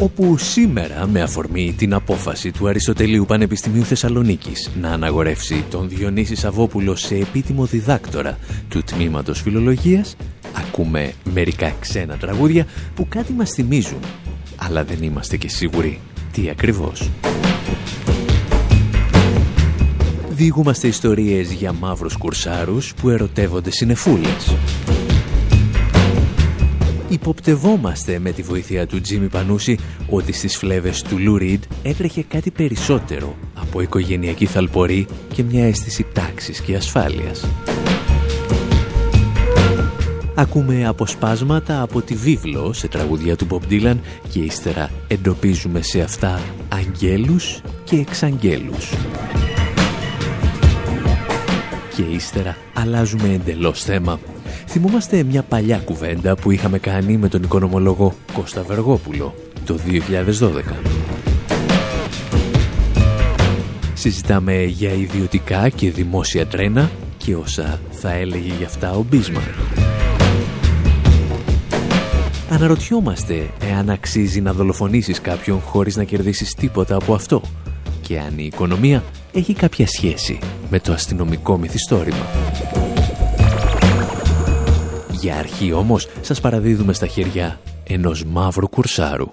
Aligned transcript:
Όπου 0.00 0.38
σήμερα 0.38 1.06
με 1.06 1.22
αφορμή 1.22 1.74
την 1.78 1.94
απόφαση 1.94 2.50
του 2.50 2.68
Αριστοτελείου 2.68 3.24
Πανεπιστημίου 3.24 3.84
Θεσσαλονίκης 3.84 4.70
να 4.80 4.90
αναγορεύσει 4.90 5.64
τον 5.70 5.88
Διονύση 5.88 6.34
Σαββόπουλο 6.34 6.96
σε 6.96 7.14
επίτιμο 7.14 7.64
διδάκτορα 7.64 8.38
του 8.68 8.82
Τμήματος 8.82 9.40
Φιλολογίας 9.40 10.16
ακούμε 10.52 11.12
μερικά 11.32 11.74
ξένα 11.80 12.16
τραγούδια 12.16 12.66
που 12.94 13.08
κάτι 13.08 13.32
μας 13.32 13.50
θυμίζουν 13.50 14.00
αλλά 14.56 14.84
δεν 14.84 15.02
είμαστε 15.02 15.36
και 15.36 15.48
σίγουροι 15.48 16.00
τι 16.32 16.50
ακριβώς. 16.50 17.10
Διηγούμαστε 20.30 20.86
ιστορίες 20.86 21.52
για 21.52 21.72
μαύρους 21.72 22.16
κουρσάρους 22.16 22.94
που 22.94 23.08
ερωτεύονται 23.08 23.70
συνεφούλες. 23.70 24.54
Υποπτευόμαστε 27.08 28.18
με 28.18 28.32
τη 28.32 28.42
βοήθεια 28.42 28.86
του 28.86 29.00
Τζίμι 29.00 29.28
Πανούση 29.28 29.78
ότι 30.08 30.32
στις 30.32 30.56
φλέβες 30.56 31.02
του 31.02 31.18
Λου 31.18 31.36
Ριντ 31.36 31.62
έτρεχε 31.82 32.22
κάτι 32.22 32.50
περισσότερο 32.50 33.36
από 33.54 33.80
οικογενειακή 33.80 34.46
θαλπορή 34.46 35.06
και 35.34 35.42
μια 35.42 35.66
αίσθηση 35.66 36.06
τάξης 36.12 36.60
και 36.60 36.76
ασφάλειας. 36.76 37.46
Ακούμε 40.34 40.86
αποσπάσματα 40.86 41.82
από 41.82 42.02
τη 42.02 42.14
βίβλο 42.14 42.72
σε 42.72 42.88
τραγουδιά 42.88 43.36
του 43.36 43.46
Bob 43.50 43.72
Dylan 43.72 43.96
και 44.32 44.38
ύστερα 44.38 44.90
εντοπίζουμε 45.08 45.82
σε 45.82 46.00
αυτά 46.00 46.40
αγγέλους 46.68 47.60
και 47.84 47.96
εξαγγέλους. 47.96 48.92
Και 51.96 52.02
ύστερα 52.02 52.56
αλλάζουμε 52.74 53.32
εντελώς 53.32 53.82
θέμα 53.82 54.18
Θυμόμαστε 54.66 55.22
μια 55.22 55.42
παλιά 55.42 55.78
κουβέντα 55.78 56.34
που 56.34 56.50
είχαμε 56.50 56.78
κάνει 56.78 57.16
με 57.16 57.28
τον 57.28 57.42
οικονομολόγο 57.42 58.14
Κώστα 58.32 58.62
Βεργόπουλο 58.62 59.34
το 59.64 59.78
2012. 60.40 60.98
Συζητάμε 63.94 64.62
για 64.62 64.92
ιδιωτικά 64.92 65.68
και 65.68 65.90
δημόσια 65.90 66.46
τρένα 66.46 66.90
και 67.16 67.34
όσα 67.34 67.80
θα 67.90 68.12
έλεγε 68.12 68.52
για 68.58 68.66
αυτά 68.66 68.92
ο 68.92 69.04
Μπίσμαρ. 69.10 69.42
Αναρωτιόμαστε 72.50 73.50
εάν 73.60 73.90
αξίζει 73.90 74.40
να 74.40 74.52
δολοφονήσεις 74.52 75.20
κάποιον 75.20 75.60
χωρίς 75.60 75.96
να 75.96 76.04
κερδίσεις 76.04 76.54
τίποτα 76.54 76.94
από 76.94 77.14
αυτό 77.14 77.42
και 78.00 78.18
αν 78.18 78.38
η 78.38 78.44
οικονομία 78.52 79.04
έχει 79.32 79.54
κάποια 79.54 79.86
σχέση 79.86 80.38
με 80.70 80.80
το 80.80 80.92
αστυνομικό 80.92 81.58
μυθιστόρημα. 81.58 82.26
Για 85.20 85.36
αρχή 85.36 85.72
όμως 85.72 86.08
σας 86.20 86.40
παραδίδουμε 86.40 86.92
στα 86.92 87.06
χέρια 87.06 87.60
ενός 87.84 88.24
μαύρου 88.24 88.68
κουρσάρου. 88.68 89.26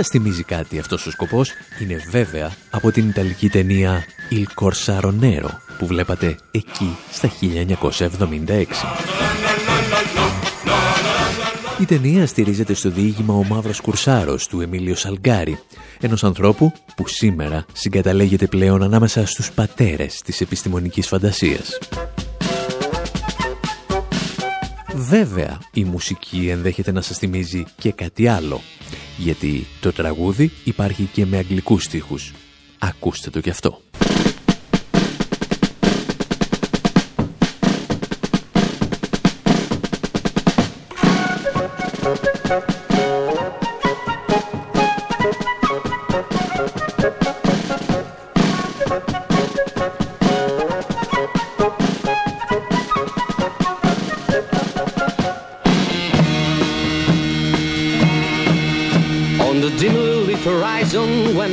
Σας 0.00 0.08
θυμίζει 0.08 0.42
κάτι 0.42 0.78
αυτός 0.78 1.06
ο 1.06 1.10
σκοπός, 1.10 1.50
είναι 1.80 2.04
βέβαια 2.10 2.52
από 2.70 2.90
την 2.90 3.08
Ιταλική 3.08 3.48
ταινία 3.48 4.04
Il 4.30 4.44
Corsaro 4.64 5.12
Nero, 5.20 5.48
που 5.78 5.86
βλέπατε 5.86 6.36
εκεί 6.50 6.96
στα 7.10 7.28
1976. 7.28 8.64
Η 11.80 11.84
ταινία 11.84 12.26
στηρίζεται 12.26 12.74
στο 12.74 12.90
διήγημα 12.90 13.34
«Ο 13.34 13.44
Μαύρος 13.44 13.80
Κουρσάρος» 13.80 14.46
του 14.46 14.60
Εμίλιο 14.60 14.94
Σαλγκάρη, 14.94 15.58
ενός 16.00 16.24
ανθρώπου 16.24 16.72
που 16.96 17.08
σήμερα 17.08 17.64
συγκαταλέγεται 17.72 18.46
πλέον 18.46 18.82
ανάμεσα 18.82 19.26
στους 19.26 19.52
πατέρες 19.52 20.20
της 20.24 20.40
επιστημονικής 20.40 21.06
φαντασίας. 21.06 21.78
Βέβαια, 24.94 25.58
η 25.72 25.84
μουσική 25.84 26.48
ενδέχεται 26.48 26.92
να 26.92 27.00
σας 27.00 27.18
θυμίζει 27.18 27.64
και 27.78 27.92
κάτι 27.92 28.28
άλλο, 28.28 28.60
γιατί 29.20 29.66
το 29.80 29.92
τραγούδι 29.92 30.50
υπάρχει 30.64 31.08
και 31.12 31.26
με 31.26 31.36
αγγλικούς 31.36 31.84
στίχους. 31.84 32.32
Ακούστε 32.78 33.30
το 33.30 33.40
κι 33.40 33.50
αυτό. 33.50 33.80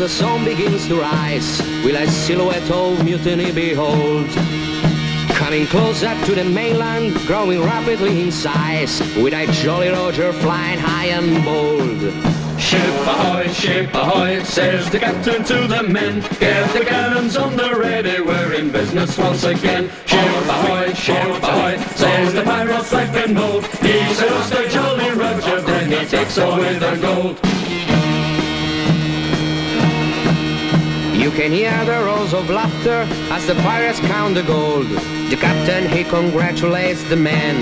The 0.07 0.13
sun 0.13 0.45
begins 0.45 0.87
to 0.87 0.95
rise, 1.01 1.61
will 1.83 1.97
a 1.97 2.07
silhouette 2.07 2.71
of 2.71 3.03
mutiny 3.03 3.51
behold? 3.51 4.29
Coming 5.35 5.67
closer 5.67 6.15
to 6.23 6.33
the 6.33 6.45
mainland, 6.45 7.13
growing 7.27 7.61
rapidly 7.61 8.21
in 8.21 8.31
size, 8.31 9.01
with 9.17 9.33
a 9.33 9.45
Jolly 9.51 9.89
Roger 9.89 10.31
flying 10.31 10.79
high 10.79 11.07
and 11.07 11.43
bold. 11.43 11.99
Ship 12.57 12.79
ahoy, 13.05 13.47
ship 13.51 13.93
ahoy, 13.93 14.43
says 14.43 14.89
the 14.89 14.99
captain 14.99 15.43
to 15.43 15.67
the 15.67 15.83
men. 15.83 16.21
Get 16.39 16.71
the 16.71 16.85
cannons 16.85 17.35
on 17.35 17.57
the 17.57 17.75
ready, 17.75 18.21
we're 18.21 18.53
in 18.53 18.71
business 18.71 19.17
once 19.17 19.43
again. 19.43 19.89
Ship 20.05 20.45
ahoy, 20.47 20.93
ship 20.93 21.43
ahoy, 21.43 21.75
says 21.95 22.33
the 22.33 22.43
pirate 22.43 22.89
black 22.89 23.13
and 23.27 23.35
bold. 23.35 23.65
He 23.83 24.13
sails 24.13 24.49
the 24.51 24.69
Jolly 24.69 25.11
Roger, 25.11 25.59
then 25.63 25.91
he 25.91 26.07
takes 26.07 26.37
away 26.37 26.79
the 26.79 26.95
gold. 26.95 27.46
You 31.27 31.33
can 31.33 31.51
hear 31.51 31.83
the 31.83 32.05
roars 32.05 32.33
of 32.33 32.49
laughter 32.49 33.05
as 33.33 33.45
the 33.47 33.55
pirates 33.55 33.99
count 33.99 34.35
the 34.35 34.43
gold. 34.43 34.87
The 35.29 35.35
captain, 35.35 35.89
he 35.89 36.05
congratulates 36.05 37.03
the 37.09 37.17
men. 37.17 37.57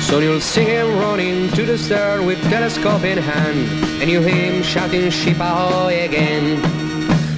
Soon 0.00 0.22
you'll 0.22 0.40
see 0.40 0.64
him 0.64 0.98
running 0.98 1.50
to 1.50 1.66
the 1.66 1.76
stern 1.76 2.24
with 2.24 2.42
telescope 2.44 3.04
in 3.04 3.18
hand, 3.18 3.68
and 4.00 4.10
you 4.10 4.22
hear 4.22 4.50
him 4.50 4.62
shouting 4.62 5.10
ship 5.10 5.36
ahoy 5.40 6.04
again. 6.04 6.56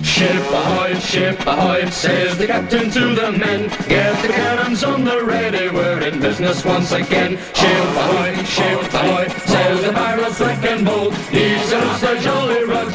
Ship 0.05 0.31
ahoy, 0.31 0.95
ship 1.01 1.41
ahoy, 1.41 1.91
says 1.91 2.39
the 2.39 2.47
captain 2.47 2.89
to 2.93 3.13
the 3.17 3.33
men. 3.33 3.69
Get 3.89 4.23
the 4.23 4.29
cannons 4.29 4.85
on 4.85 5.03
the 5.03 5.25
ready, 5.25 5.69
we're 5.71 6.03
in 6.03 6.21
business 6.21 6.65
once 6.65 6.93
again. 6.93 7.37
Ship 7.53 7.89
ahoy, 8.05 8.45
ship 8.45 8.95
ahoy, 8.95 9.27
says 9.45 9.83
the 9.85 9.93
pirate 9.93 10.39
black 10.39 10.65
and 10.65 10.87
bold. 10.87 11.15
He 11.31 11.59
sails 11.65 12.01
the 12.01 12.21
Jolly 12.21 12.63
Roger 12.63 12.86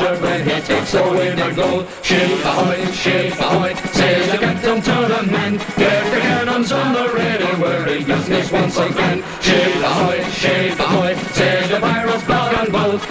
when 0.81 0.87
he 0.87 0.91
takes 0.91 0.93
away 0.93 1.29
the 1.35 1.49
gold. 1.55 1.87
Ship 2.01 2.45
ahoy, 2.45 2.79
ship 2.91 3.39
ahoy, 3.39 3.73
says 3.97 4.31
the 4.31 4.37
captain 4.37 4.81
to 4.81 4.95
the 5.13 5.21
men. 5.31 5.53
Get 5.77 6.03
the 6.13 6.19
cannons 6.27 6.71
on 6.71 6.93
the 6.93 7.05
ready, 7.17 7.51
we're 7.61 7.87
in 7.95 8.03
business 8.05 8.51
once 8.51 8.77
again. 8.77 9.17
Ship 9.41 9.83
ahoy, 9.91 10.19
ship 10.41 10.79
ahoy, 10.79 11.13
says 11.37 11.69
the 11.69 11.79
pirate 11.79 12.23
black 12.27 12.51
and 12.59 12.71
bold. 12.71 13.01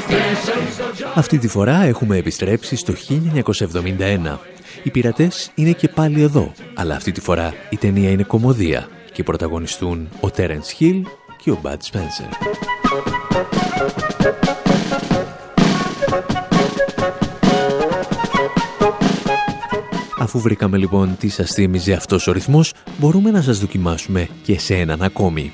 Αυτή 1.14 1.38
τη 1.38 1.48
φορά 1.48 1.82
έχουμε 1.82 2.16
επιστρέψει 2.16 2.76
στο 2.76 2.92
1971. 2.92 4.38
Οι 4.82 4.90
πειρατές 4.90 5.50
είναι 5.54 5.72
και 5.72 5.88
πάλι 5.88 6.22
εδώ, 6.22 6.52
αλλά 6.74 6.94
αυτή 6.94 7.12
τη 7.12 7.20
φορά 7.20 7.54
η 7.70 7.76
ταινία 7.76 8.10
είναι 8.10 8.22
κομμωδία 8.22 8.88
και 9.12 9.22
πρωταγωνιστούν 9.22 10.08
ο 10.20 10.28
Terence 10.36 10.80
Hill 10.80 11.02
και 11.36 11.50
ο 11.50 11.60
Bud 11.62 11.78
Spencer. 11.92 12.28
Αφού 20.32 20.40
βρήκαμε 20.40 20.76
λοιπόν 20.76 21.16
τι 21.18 21.28
σας 21.28 21.50
θύμιζε 21.50 21.92
αυτός 21.92 22.26
ο 22.26 22.32
ρυθμός, 22.32 22.72
μπορούμε 22.98 23.30
να 23.30 23.42
σας 23.42 23.58
δοκιμάσουμε 23.58 24.28
και 24.42 24.58
σε 24.58 24.74
έναν 24.74 25.02
ακόμη. 25.02 25.52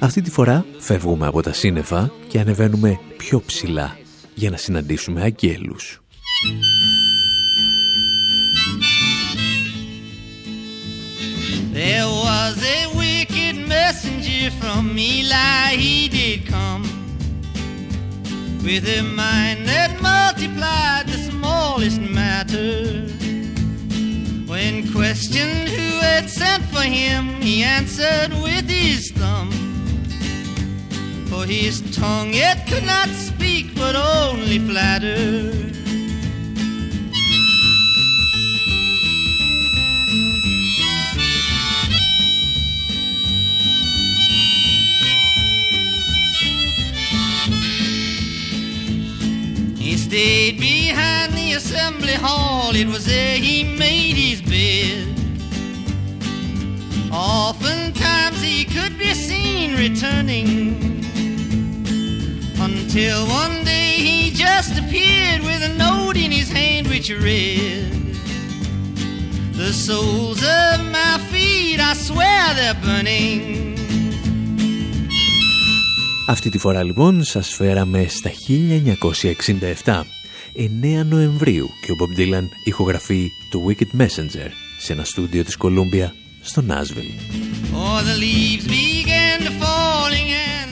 Αυτή 0.00 0.22
τη 0.22 0.30
φορά 0.30 0.64
φεύγουμε 0.78 1.26
από 1.26 1.42
τα 1.42 1.52
σύννεφα 1.52 2.10
και 2.28 2.40
ανεβαίνουμε 2.40 2.98
πιο 3.16 3.40
ψηλά 3.46 3.96
για 4.34 4.50
να 4.50 4.56
συναντήσουμε 4.56 5.22
αγγέλους. 5.22 6.02
There 11.72 12.08
was 12.26 12.56
a 12.78 12.80
wicked 13.00 13.56
messenger 13.74 14.44
from 14.60 14.82
Eli, 15.12 15.66
he 15.84 15.96
did 16.16 16.40
come 16.54 16.84
With 18.64 18.86
a 18.98 19.02
mind 19.22 19.60
that 19.70 19.90
multiplied 20.10 21.04
the 21.12 21.18
smallest 21.30 22.00
matter 22.18 23.19
When 24.60 24.92
questioned 24.92 25.70
who 25.70 26.00
had 26.00 26.28
sent 26.28 26.62
for 26.64 26.82
him, 26.82 27.40
he 27.40 27.62
answered 27.62 28.30
with 28.42 28.68
his 28.68 29.10
thumb 29.10 29.50
For 31.30 31.46
his 31.46 31.80
tongue 31.96 32.32
it 32.34 32.58
could 32.68 32.84
not 32.84 33.08
speak 33.08 33.74
but 33.74 33.96
only 33.96 34.58
flatter. 34.58 35.50
Stayed 50.10 50.58
behind 50.58 51.32
the 51.34 51.52
assembly 51.52 52.14
hall, 52.14 52.74
it 52.74 52.88
was 52.88 53.06
there 53.06 53.36
he 53.36 53.62
made 53.62 54.16
his 54.16 54.42
bed. 54.42 55.06
Oftentimes 57.12 58.42
he 58.42 58.64
could 58.64 58.98
be 58.98 59.14
seen 59.14 59.76
returning 59.76 61.04
Until 62.58 63.24
one 63.28 63.62
day 63.64 63.92
he 63.98 64.30
just 64.30 64.76
appeared 64.76 65.42
with 65.42 65.62
a 65.62 65.74
note 65.78 66.16
in 66.16 66.32
his 66.32 66.50
hand 66.50 66.88
which 66.88 67.10
read 67.10 68.16
The 69.52 69.72
soles 69.72 70.42
of 70.42 70.84
my 70.90 71.20
feet, 71.30 71.78
I 71.78 71.94
swear 71.94 72.54
they're 72.54 72.74
burning 72.82 73.69
Αυτή 76.30 76.50
τη 76.50 76.58
φορά 76.58 76.82
λοιπόν 76.82 77.24
σας 77.24 77.54
φέραμε 77.54 78.06
στα 78.08 78.30
1967 79.84 80.02
9 81.02 81.04
Νοεμβρίου 81.04 81.68
και 81.86 81.92
ο 81.92 81.94
Bob 82.00 82.20
Dylan 82.20 82.44
ηχογραφεί 82.64 83.28
το 83.50 83.60
Wicked 83.68 84.00
Messenger 84.00 84.50
σε 84.78 84.92
ένα 84.92 85.04
στούντιο 85.04 85.44
της 85.44 85.56
Κολούμπια 85.56 86.14
στο 86.40 86.62
Νάσβελ. 86.62 87.04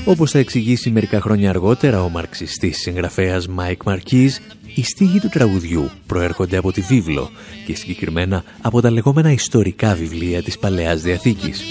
Όπως 0.05 0.31
θα 0.31 0.39
εξηγήσει 0.39 0.91
μερικά 0.91 1.21
χρόνια 1.21 1.51
αργότερα 1.51 2.03
ο 2.03 2.09
μαρξιστής 2.09 2.79
συγγραφέας 2.79 3.49
Μάικ 3.49 3.85
Μαρκίζ, 3.85 4.37
οι 4.75 4.83
στίχοι 4.83 5.21
του 5.21 5.29
τραγουδιού 5.29 5.91
προέρχονται 6.07 6.57
από 6.57 6.73
τη 6.73 6.81
βίβλο 6.81 7.31
και 7.67 7.75
συγκεκριμένα 7.75 8.45
από 8.61 8.81
τα 8.81 8.91
λεγόμενα 8.91 9.33
ιστορικά 9.33 9.95
βιβλία 9.95 10.43
της 10.43 10.59
Παλαιάς 10.59 11.03
Διαθήκης. 11.03 11.63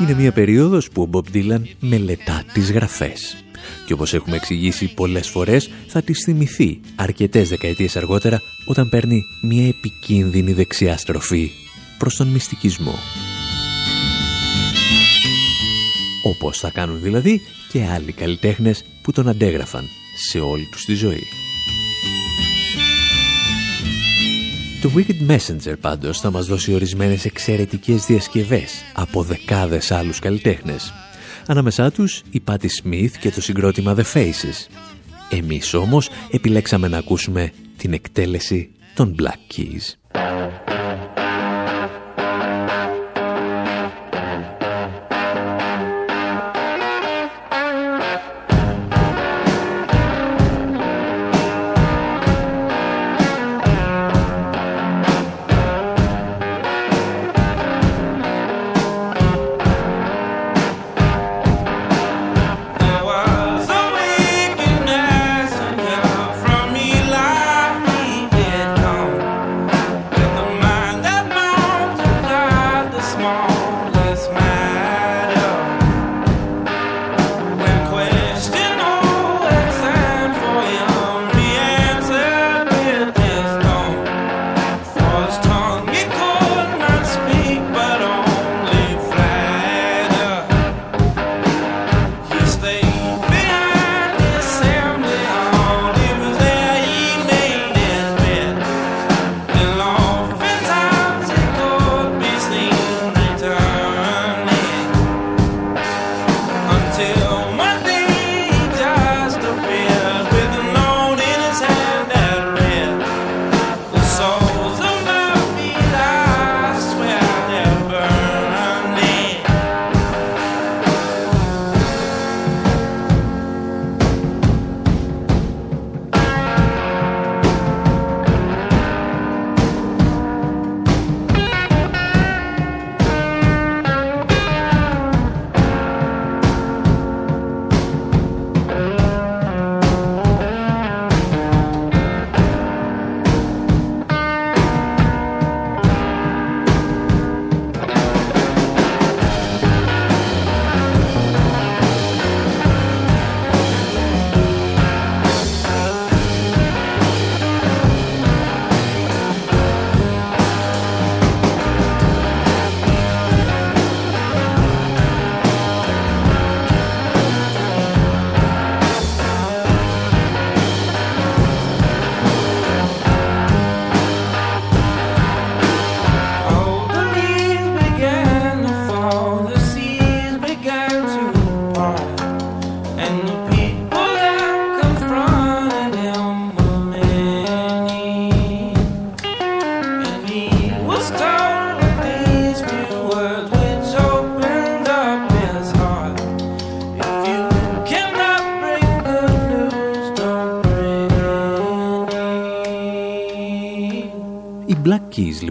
Είναι 0.00 0.14
μια 0.14 0.32
περίοδος 0.32 0.90
που 0.90 1.02
ο 1.02 1.06
Μπομπ 1.06 1.26
Ντίλαν 1.30 1.68
μελετά 1.80 2.42
τις 2.52 2.72
γραφές. 2.72 3.44
Και 3.86 3.92
όπως 3.92 4.14
έχουμε 4.14 4.36
εξηγήσει 4.36 4.94
πολλές 4.94 5.28
φορές 5.28 5.70
θα 5.86 6.02
τις 6.02 6.22
θυμηθεί 6.24 6.80
αρκετές 6.94 7.48
δεκαετίες 7.48 7.96
αργότερα 7.96 8.40
όταν 8.66 8.88
παίρνει 8.88 9.22
μια 9.42 9.68
επικίνδυνη 9.68 10.52
δεξιά 10.52 10.96
στροφή 10.96 11.50
προς 11.98 12.16
τον 12.16 12.26
μυστικισμό 12.26 12.94
όπως 16.22 16.58
θα 16.58 16.70
κάνουν 16.70 17.00
δηλαδή 17.02 17.40
και 17.68 17.84
άλλοι 17.84 18.12
καλλιτέχνες 18.12 18.84
που 19.02 19.12
τον 19.12 19.28
αντέγραφαν 19.28 19.88
σε 20.28 20.40
όλη 20.40 20.68
τους 20.70 20.84
τη 20.84 20.94
ζωή. 20.94 21.41
Το 24.82 24.90
Wicked 24.96 25.30
Messenger 25.30 25.74
πάντως 25.80 26.20
θα 26.20 26.30
μας 26.30 26.46
δώσει 26.46 26.74
ορισμένες 26.74 27.24
εξαιρετικές 27.24 28.06
διασκευές 28.06 28.72
από 28.94 29.22
δεκάδες 29.22 29.90
άλλους 29.90 30.18
καλλιτέχνες. 30.18 30.92
Ανάμεσά 31.46 31.90
τους 31.90 32.22
η 32.30 32.42
Patti 32.50 32.66
Smith 32.82 33.10
και 33.20 33.30
το 33.30 33.40
συγκρότημα 33.40 33.94
The 33.96 34.04
Faces. 34.14 34.66
Εμείς 35.30 35.74
όμως 35.74 36.10
επιλέξαμε 36.30 36.88
να 36.88 36.98
ακούσουμε 36.98 37.52
την 37.76 37.92
εκτέλεση 37.92 38.70
των 38.94 39.16
Black 39.18 39.56
Keys. 39.56 40.12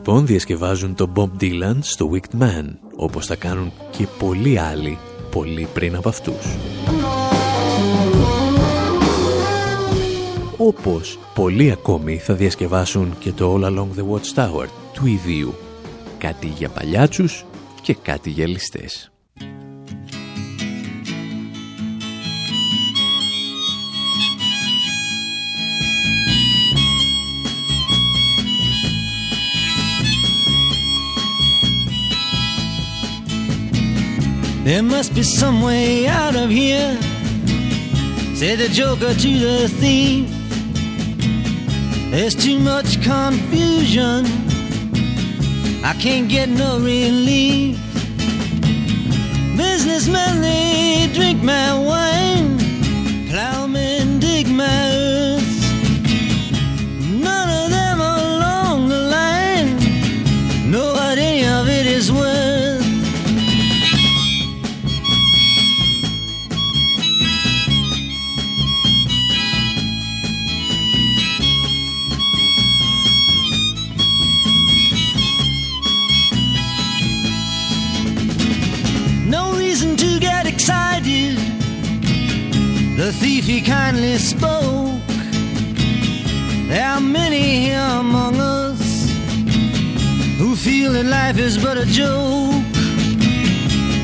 Λοιπόν 0.03 0.25
διασκευάζουν 0.25 0.95
το 0.95 1.11
Bob 1.15 1.29
Dylan 1.41 1.77
στο 1.79 2.11
Wicked 2.13 2.41
Man, 2.41 2.65
όπως 2.95 3.25
θα 3.25 3.35
κάνουν 3.35 3.71
και 3.97 4.07
πολλοί 4.19 4.59
άλλοι, 4.59 4.97
πολύ 5.31 5.67
πριν 5.73 5.95
από 5.95 6.09
αυτούς. 6.09 6.57
Όπως 10.57 11.19
πολλοί 11.35 11.71
ακόμη 11.71 12.17
θα 12.17 12.33
διασκευάσουν 12.33 13.17
και 13.19 13.31
το 13.31 13.55
All 13.55 13.65
Along 13.65 13.87
the 13.97 14.05
Watchtower 14.11 14.67
του 14.93 15.05
ιδίου. 15.05 15.53
Κάτι 16.17 16.47
για 16.47 16.69
παλιάτσους 16.69 17.45
και 17.81 17.93
κάτι 17.93 18.29
για 18.29 18.47
ληστές. 18.47 19.10
There 34.63 34.83
must 34.83 35.15
be 35.15 35.23
some 35.23 35.63
way 35.63 36.07
out 36.07 36.35
of 36.35 36.51
here, 36.51 36.95
said 38.35 38.59
the 38.59 38.69
joker 38.71 39.11
to 39.11 39.39
the 39.39 39.67
thief. 39.67 40.29
There's 42.11 42.35
too 42.35 42.59
much 42.59 43.01
confusion, 43.01 44.25
I 45.83 45.95
can't 45.99 46.29
get 46.29 46.47
no 46.49 46.77
relief. 46.77 47.79
Businessmen, 49.57 50.41
they 50.41 51.09
drink 51.11 51.41
my 51.41 51.73
wine, 51.73 52.59
plowmen 53.29 54.19
dig 54.19 54.47
my 54.47 54.90
Thief 83.41 83.61
he 83.61 83.61
kindly 83.61 84.17
spoke. 84.17 85.01
There 86.67 86.85
are 86.85 87.01
many 87.01 87.65
here 87.65 87.79
among 87.79 88.35
us 88.39 89.09
who 90.37 90.55
feel 90.55 90.93
that 90.93 91.05
life 91.05 91.39
is 91.39 91.57
but 91.57 91.77
a 91.77 91.85
joke. 91.85 92.63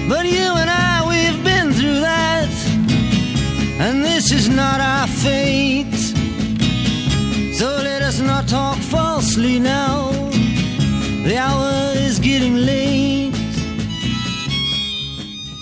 But 0.09 0.25
you 0.25 0.47
and 0.61 0.69
I, 0.69 1.05
we've 1.07 1.43
been 1.43 1.71
through 1.71 1.99
that, 1.99 2.49
and 3.79 4.03
this 4.03 4.31
is 4.31 4.49
not 4.49 4.81
our 4.81 5.07
fate. 5.07 5.56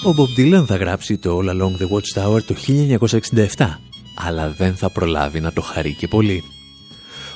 Ο 0.05 0.13
Bob 0.17 0.39
Dylan 0.39 0.63
θα 0.65 0.75
γράψει 0.75 1.17
το 1.17 1.39
All 1.39 1.50
Along 1.50 1.77
the 1.81 1.88
Watchtower 1.89 2.43
το 2.43 2.55
1967, 3.55 3.67
αλλά 4.15 4.50
δεν 4.50 4.75
θα 4.75 4.89
προλάβει 4.89 5.39
να 5.39 5.53
το 5.53 5.62
χαρεί 5.62 5.93
και 5.93 6.07
πολύ. 6.07 6.43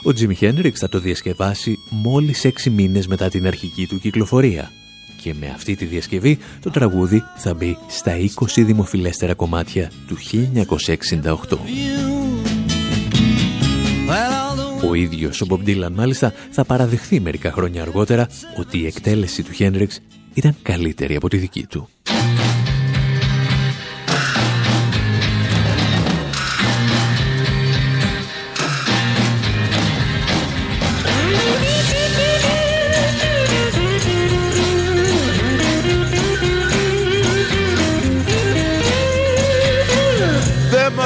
Ο 0.03 0.11
Jimi 0.19 0.33
Hendrix 0.39 0.71
θα 0.71 0.89
το 0.89 0.99
διασκευάσει 0.99 1.77
μόλις 1.89 2.45
6 2.45 2.69
μήνες 2.71 3.07
μετά 3.07 3.29
την 3.29 3.47
αρχική 3.47 3.87
του 3.87 3.99
κυκλοφορία 3.99 4.71
και 5.21 5.33
με 5.39 5.47
αυτή 5.47 5.75
τη 5.75 5.85
διασκευή 5.85 6.37
το 6.61 6.69
τραγούδι 6.69 7.23
θα 7.35 7.53
μπει 7.53 7.77
στα 7.87 8.11
20 8.39 8.63
δημοφιλέστερα 8.65 9.33
κομμάτια 9.33 9.91
του 10.07 10.17
1968. 11.49 11.57
Ο 14.89 14.93
ίδιος 14.93 15.41
ο 15.41 15.45
Bob 15.49 15.67
Dylan 15.67 15.91
μάλιστα 15.91 16.33
θα 16.51 16.65
παραδεχθεί 16.65 17.19
μερικά 17.19 17.51
χρόνια 17.51 17.81
αργότερα 17.81 18.27
ότι 18.59 18.77
η 18.77 18.85
εκτέλεση 18.85 19.43
του 19.43 19.51
Hendrix 19.59 19.87
ήταν 20.33 20.55
καλύτερη 20.61 21.15
από 21.15 21.29
τη 21.29 21.37
δική 21.37 21.65
του. 21.65 21.89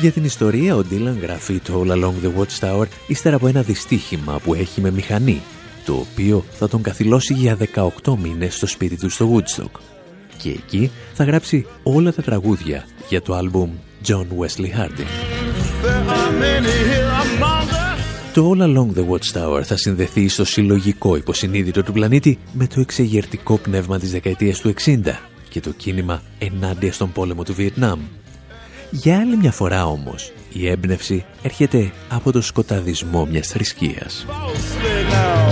Για 0.00 0.12
την 0.12 0.24
ιστορία, 0.24 0.76
ο 0.76 0.84
Ντίλαν 0.84 1.18
γράφει 1.22 1.58
το 1.58 1.84
All 1.84 1.90
Along 1.90 2.12
the 2.24 2.30
Watchtower 2.38 2.86
ύστερα 3.06 3.36
από 3.36 3.46
ένα 3.46 3.62
δυστύχημα 3.62 4.40
που 4.44 4.54
έχει 4.54 4.80
με 4.80 4.90
μηχανή, 4.90 5.42
το 5.84 5.92
οποίο 5.94 6.44
θα 6.52 6.68
τον 6.68 6.82
καθυλώσει 6.82 7.34
για 7.34 7.56
18 8.04 8.16
μήνες 8.22 8.54
στο 8.54 8.66
σπίτι 8.66 8.96
του 8.96 9.10
στο 9.10 9.34
Woodstock. 9.34 9.80
Και 10.36 10.48
εκεί 10.48 10.90
θα 11.14 11.24
γράψει 11.24 11.66
όλα 11.82 12.12
τα 12.12 12.22
τραγούδια 12.22 12.84
για 13.08 13.22
το 13.22 13.34
άλμπουμ 13.34 13.70
John 14.06 14.26
Wesley 14.38 14.70
Harding. 14.78 15.10
There 15.82 16.08
are 16.16 16.32
many 16.32 16.74
here 16.90 17.10
among 17.22 17.68
us. 17.70 17.88
Το 18.34 18.54
All 18.54 18.62
Along 18.62 18.98
the 18.98 19.06
Watchtower 19.08 19.62
θα 19.64 19.76
συνδεθεί 19.76 20.28
στο 20.28 20.44
συλλογικό 20.44 21.16
υποσυνείδητο 21.16 21.82
του 21.82 21.92
πλανήτη 21.92 22.38
με 22.52 22.66
το 22.66 22.80
εξεγερτικό 22.80 23.56
πνεύμα 23.56 23.98
της 23.98 24.10
δεκαετίας 24.10 24.60
του 24.60 24.74
60 24.84 24.98
και 25.48 25.60
το 25.60 25.70
κίνημα 25.70 26.22
ενάντια 26.38 26.92
στον 26.92 27.12
πόλεμο 27.12 27.44
του 27.44 27.54
Βιετνάμ. 27.54 28.00
Για 28.90 29.18
άλλη 29.18 29.36
μια 29.36 29.52
φορά 29.52 29.86
όμως, 29.86 30.32
η 30.52 30.68
έμπνευση 30.68 31.24
έρχεται 31.42 31.92
από 32.08 32.32
το 32.32 32.40
σκοταδισμό 32.40 33.26
μιας 33.26 33.48
θρησκείας. 33.48 34.26
Falsely 34.28 35.12
now. 35.12 35.48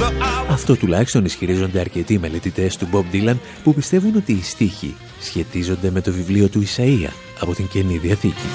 The 0.00 0.06
hour 0.06 0.52
Αυτό 0.52 0.76
τουλάχιστον 0.76 1.24
ισχυρίζονται 1.24 1.80
αρκετοί 1.80 2.18
μελετητές 2.18 2.76
του 2.76 2.88
Bob 2.92 3.14
Dylan 3.14 3.36
που 3.62 3.74
πιστεύουν 3.74 4.16
ότι 4.16 4.32
οι 4.32 4.42
στίχοι 4.42 4.94
σχετίζονται 5.20 5.90
με 5.90 6.00
το 6.00 6.12
βιβλίο 6.12 6.48
του 6.48 6.62
Ισαΐα 6.62 7.10
από 7.40 7.54
την 7.54 7.68
Καινή 7.68 7.98
Διαθήκη. 7.98 8.46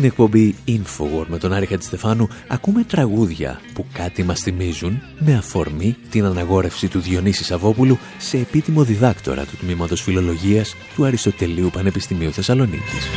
Στην 0.00 0.12
εκπομπή 0.12 0.54
Infowar 0.68 1.24
με 1.26 1.38
τον 1.38 1.52
Άρη 1.52 1.66
Χατζηστεφάνου 1.66 2.28
ακούμε 2.48 2.82
τραγούδια 2.82 3.60
που 3.74 3.86
κάτι 3.92 4.22
μας 4.22 4.40
θυμίζουν 4.40 5.02
με 5.18 5.34
αφορμή 5.34 5.96
την 6.10 6.24
αναγόρευση 6.24 6.88
του 6.88 7.00
Διονύσης 7.00 7.46
Σαββόπουλου 7.46 7.98
σε 8.18 8.36
επίτιμο 8.36 8.84
διδάκτορα 8.84 9.44
του 9.44 9.56
Τμήματος 9.56 10.02
Φιλολογίας 10.02 10.74
του 10.94 11.04
Αριστοτελείου 11.04 11.70
Πανεπιστημίου 11.72 12.32
Θεσσαλονίκης. 12.32 13.08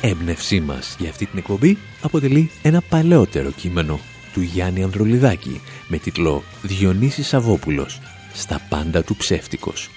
Έμπνευσή 0.00 0.60
μας 0.60 0.96
για 0.98 1.10
αυτή 1.10 1.26
την 1.26 1.38
εκπομπή 1.38 1.78
αποτελεί 2.02 2.50
ένα 2.62 2.80
παλαιότερο 2.88 3.50
κείμενο 3.50 4.00
του 4.32 4.40
Γιάννη 4.40 4.82
Ανδρολιδάκη 4.82 5.60
με 5.88 5.98
τίτλο 5.98 6.42
«Διονύσης 6.62 7.26
Σαββόπουλος. 7.26 8.00
Στα 8.34 8.60
πάντα 8.68 9.02
του 9.02 9.16
ψεύτικος». 9.16 9.90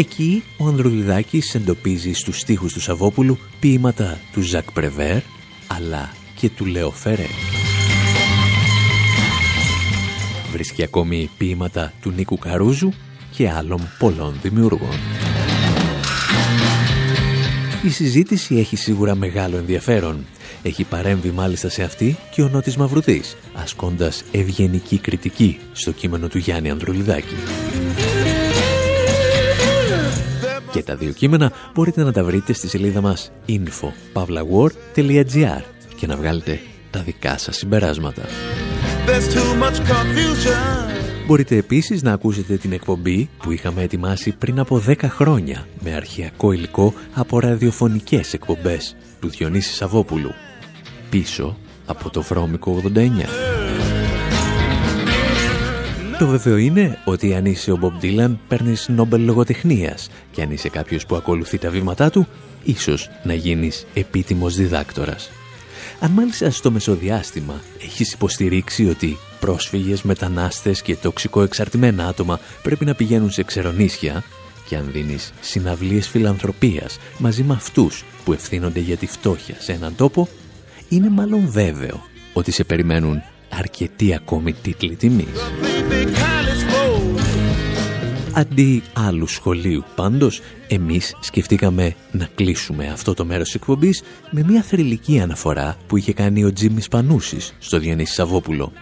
Εκεί 0.00 0.42
ο 0.56 0.66
Ανδρολιδάκης 0.66 1.54
εντοπίζει 1.54 2.12
στους 2.12 2.38
στίχους 2.38 2.72
του 2.72 2.80
Σαββόπουλου 2.80 3.38
ποίηματα 3.60 4.18
του 4.32 4.40
Ζακ 4.40 4.72
Πρεβέρ 4.72 5.22
αλλά 5.66 6.10
και 6.34 6.50
του 6.50 6.64
Λεο 6.64 6.90
Φερέ. 6.90 7.26
Βρίσκει 10.52 10.82
ακόμη 10.82 11.30
ποίηματα 11.38 11.92
του 12.00 12.10
Νίκου 12.10 12.38
Καρούζου 12.38 12.92
και 13.36 13.50
άλλων 13.50 13.90
πολλών 13.98 14.38
δημιουργών. 14.42 14.98
Η 17.84 17.88
συζήτηση 17.88 18.56
έχει 18.56 18.76
σίγουρα 18.76 19.14
μεγάλο 19.14 19.56
ενδιαφέρον. 19.56 20.26
Έχει 20.62 20.84
παρέμβει 20.84 21.30
μάλιστα 21.30 21.68
σε 21.68 21.82
αυτή 21.82 22.16
και 22.34 22.42
ο 22.42 22.48
Νότης 22.48 22.76
Μαυρουδής, 22.76 23.36
ασκώντας 23.54 24.24
ευγενική 24.32 24.98
κριτική 24.98 25.58
στο 25.72 25.92
κείμενο 25.92 26.28
του 26.28 26.38
Γιάννη 26.38 26.70
Ανδρουλιδάκη. 26.70 27.34
Και 30.80 30.86
τα 30.86 30.96
δύο 30.96 31.12
κείμενα 31.12 31.52
μπορείτε 31.74 32.02
να 32.02 32.12
τα 32.12 32.24
βρείτε 32.24 32.52
στη 32.52 32.68
σελίδα 32.68 33.00
μας 33.00 33.32
info.pavlawar.gr 33.48 35.62
και 35.96 36.06
να 36.06 36.16
βγάλετε 36.16 36.60
τα 36.90 37.00
δικά 37.00 37.38
σας 37.38 37.56
συμπεράσματα. 37.56 38.22
Μπορείτε 41.26 41.56
επίσης 41.56 42.02
να 42.02 42.12
ακούσετε 42.12 42.56
την 42.56 42.72
εκπομπή 42.72 43.28
που 43.42 43.52
είχαμε 43.52 43.82
ετοιμάσει 43.82 44.32
πριν 44.32 44.58
από 44.58 44.82
10 44.86 44.94
χρόνια 45.02 45.66
με 45.80 45.94
αρχαιακό 45.94 46.52
υλικό 46.52 46.94
από 47.14 47.40
ραδιοφωνικές 47.40 48.32
εκπομπές 48.32 48.96
του 49.20 49.28
Διονύσης 49.28 49.76
Σαββόπουλου 49.76 50.30
πίσω 51.10 51.56
από 51.86 52.10
το 52.10 52.22
βρώμικο 52.22 52.82
89. 52.94 53.59
Το 56.20 56.26
βέβαιο 56.26 56.56
είναι 56.56 56.98
ότι 57.04 57.34
αν 57.34 57.44
είσαι 57.44 57.72
ο 57.72 57.76
Μπομπ 57.76 57.98
Ντίλαν 57.98 58.40
παίρνεις 58.48 58.88
Νόμπελ 58.88 59.24
λογοτεχνίας 59.24 60.10
και 60.30 60.42
αν 60.42 60.50
είσαι 60.50 60.68
κάποιος 60.68 61.06
που 61.06 61.16
ακολουθεί 61.16 61.58
τα 61.58 61.70
βήματά 61.70 62.10
του, 62.10 62.26
ίσως 62.64 63.10
να 63.22 63.34
γίνεις 63.34 63.86
επίτιμος 63.94 64.56
διδάκτορας. 64.56 65.30
Αν 66.00 66.10
μάλιστα 66.10 66.50
στο 66.50 66.70
μεσοδιάστημα 66.70 67.60
έχεις 67.82 68.12
υποστηρίξει 68.12 68.88
ότι 68.88 69.18
πρόσφυγες, 69.40 70.02
μετανάστες 70.02 70.82
και 70.82 70.96
τοξικό 70.96 71.42
εξαρτημένα 71.42 72.06
άτομα 72.06 72.40
πρέπει 72.62 72.84
να 72.84 72.94
πηγαίνουν 72.94 73.30
σε 73.30 73.42
ξερονίσια 73.42 74.22
και 74.68 74.76
αν 74.76 74.88
δίνεις 74.92 75.32
συναυλίες 75.40 76.08
φιλανθρωπίας 76.08 76.98
μαζί 77.18 77.42
με 77.42 77.54
αυτούς 77.54 78.04
που 78.24 78.32
ευθύνονται 78.32 78.80
για 78.80 78.96
τη 78.96 79.06
φτώχεια 79.06 79.54
σε 79.58 79.72
έναν 79.72 79.94
τόπο, 79.96 80.28
είναι 80.88 81.10
μάλλον 81.10 81.50
βέβαιο 81.50 82.02
ότι 82.32 82.50
σε 82.50 82.64
περιμένουν 82.64 83.22
αρκετοί 83.50 84.14
ακόμη 84.14 84.52
τίτλοι 84.52 84.94
τιμής. 84.94 85.28
Αντί 88.32 88.82
άλλου 88.92 89.26
σχολείου 89.26 89.84
πάντως, 89.94 90.40
εμείς 90.68 91.16
σκεφτήκαμε 91.20 91.94
να 92.12 92.28
κλείσουμε 92.34 92.88
αυτό 92.88 93.14
το 93.14 93.24
μέρος 93.24 93.44
της 93.44 93.54
εκπομπής 93.54 94.02
με 94.30 94.42
μια 94.46 94.62
θρηλυκή 94.62 95.20
αναφορά 95.20 95.76
που 95.86 95.96
είχε 95.96 96.12
κάνει 96.12 96.44
ο 96.44 96.52
Τζίμις 96.52 96.88
Πανούσης 96.88 97.54
στο 97.58 97.78
Διονύσης 97.78 98.14
Σαββόπουλο, 98.14 98.72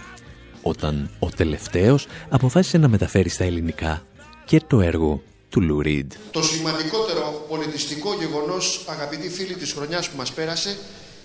όταν 0.63 1.11
ο 1.19 1.29
τελευταίος 1.29 2.07
αποφάσισε 2.29 2.79
να 2.79 2.89
μεταφέρει 2.89 3.29
στα 3.29 3.45
ελληνικά 3.45 4.03
και 4.45 4.61
το 4.67 4.81
έργο 4.81 5.23
του 5.49 5.61
Λου 5.61 5.81
Ρίντ. 5.81 6.13
Το 6.31 6.43
σημαντικότερο 6.43 7.47
πολιτιστικό 7.49 8.15
γεγονός, 8.19 8.85
αγαπητοί 8.89 9.29
φίλοι 9.29 9.55
της 9.55 9.73
χρονιάς 9.73 10.09
που 10.09 10.17
μας 10.17 10.33
πέρασε, 10.33 10.77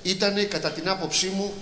ήταν 0.03 0.47
κατά 0.47 0.71
την 0.71 0.89
άποψή 0.89 1.27
μου 1.35 1.53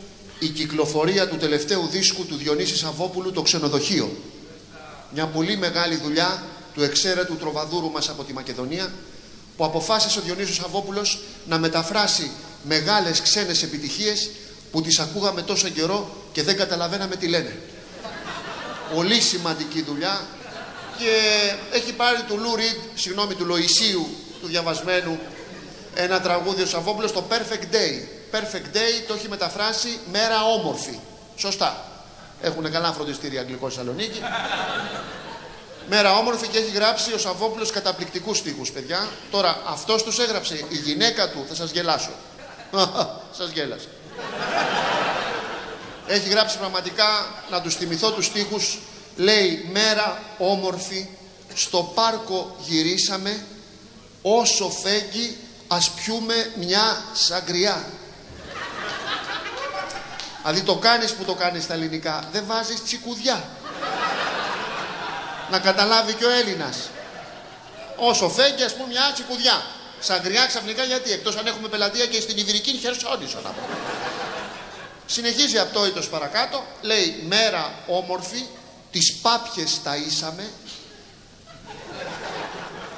η 0.42 0.48
κυκλοφορία 0.48 1.28
του 1.28 1.38
τελευταίου 1.38 1.88
δίσκου 1.88 2.26
του 2.26 2.36
Διονύσης 2.36 2.80
Σαββόπουλου 2.80 3.32
«Το 3.32 3.42
Ξενοδοχείο». 3.42 4.18
Μια 5.14 5.26
πολύ 5.26 5.58
μεγάλη 5.58 5.96
δουλειά 5.96 6.44
του 6.74 6.84
εξαίρετου 6.84 7.36
τροβαδούρου 7.36 7.92
μας 7.92 8.10
από 8.10 8.24
τη 8.24 8.34
Μακεδονία 8.34 8.92
που 9.58 9.66
αποφάσισε 9.66 10.20
ο 10.20 10.22
Διονύσιος 10.22 10.56
Σαββόπουλος 10.56 11.20
να 11.48 11.58
μεταφράσει 11.58 12.32
μεγάλες 12.64 13.22
ξένες 13.22 13.64
επιτυχίες 13.64 14.30
που 14.72 14.82
τις 14.82 15.00
ακούγαμε 15.00 15.42
τόσο 15.42 15.70
καιρό 15.70 16.16
και 16.32 16.44
δεν 16.44 16.58
καταλαβαίναμε 16.58 17.16
τι 17.16 17.28
λένε. 17.28 17.60
Πολύ 18.96 19.22
σημαντική 19.22 19.82
δουλειά 19.82 20.26
και 20.98 21.16
έχει 21.72 21.94
πάρει 21.94 22.22
του 22.28 22.38
Λου 22.38 22.56
Ριντ, 22.56 22.78
συγγνώμη 22.96 23.34
του 23.34 23.46
Λοησίου, 23.46 24.08
του 24.42 24.48
διαβασμένου, 24.48 25.20
ένα 25.96 26.22
τραγούδι 26.22 26.62
ο 26.62 26.66
Σαββόπουλος, 26.66 27.12
το 27.12 27.24
Perfect 27.30 27.76
Day. 27.76 28.21
Perfect 28.32 28.76
Day 28.76 29.04
το 29.08 29.14
έχει 29.14 29.30
μεταφράσει 29.30 30.00
μέρα 30.12 30.44
όμορφη. 30.44 31.00
Σωστά. 31.36 31.86
Έχουν 32.42 32.72
καλά 32.72 32.92
φροντιστήρια 32.92 33.42
αγγλικό 33.42 33.70
Σαλονίκη. 33.70 34.22
Μέρα 35.90 36.18
όμορφη 36.18 36.48
και 36.48 36.58
έχει 36.58 36.72
γράψει 36.72 37.14
ο 37.14 37.18
Σαββόπουλος 37.18 37.72
καταπληκτικούς 37.72 38.38
στίχους, 38.38 38.72
παιδιά. 38.72 39.08
Τώρα 39.32 39.62
αυτός 39.66 40.04
τους 40.04 40.20
έγραψε 40.20 40.66
η 40.70 40.76
γυναίκα 40.76 41.30
του, 41.30 41.46
θα 41.48 41.56
σας 41.56 41.72
γελάσω. 41.72 42.12
σας 43.38 43.52
γέλασε. 43.52 43.88
Έχει 46.08 46.30
γράψει 46.30 46.58
πραγματικά 46.58 47.06
να 47.50 47.62
τους 47.62 47.76
θυμηθώ 47.76 48.12
τους 48.12 48.26
στίχους. 48.26 48.80
Λέει 49.16 49.70
μέρα 49.72 50.22
όμορφη, 50.38 51.08
στο 51.54 51.92
πάρκο 51.96 52.56
γυρίσαμε, 52.68 53.46
όσο 54.22 54.70
φέγγει 54.70 55.38
ας 55.68 55.90
πιούμε 55.90 56.52
μια 56.56 57.04
σαγκριά. 57.14 57.86
Δηλαδή 60.42 60.62
το 60.62 60.76
κάνεις 60.76 61.14
που 61.14 61.24
το 61.24 61.34
κάνεις 61.34 61.64
στα 61.64 61.74
ελληνικά, 61.74 62.24
δεν 62.32 62.44
βάζεις 62.46 62.84
τσικουδιά. 62.84 63.44
Να 65.52 65.60
καταλάβει 65.60 66.14
και 66.14 66.26
ο 66.26 66.30
Έλληνας. 66.30 66.90
Όσο 67.96 68.30
φέγγει 68.30 68.64
ας 68.64 68.74
πούμε 68.74 68.88
μια 68.88 69.12
τσικουδιά. 69.14 69.62
Σαγκριά 70.00 70.46
ξαφνικά 70.46 70.84
γιατί, 70.84 71.12
εκτός 71.12 71.36
αν 71.38 71.48
έχουμε 71.48 71.68
πελατεία 71.68 72.06
και 72.06 72.22
στην 72.22 72.38
Ιβηρική 72.38 72.72
Χερσόνησο 72.72 73.40
να 73.44 73.50
πω. 73.50 73.62
Συνεχίζει 75.06 75.58
απτόητος 75.58 76.10
παρακάτω, 76.10 76.64
λέει 76.82 77.24
μέρα 77.28 77.74
όμορφη, 77.88 78.46
τις 78.92 79.16
πάπιες 79.22 79.80
ταΐσαμε. 79.86 80.44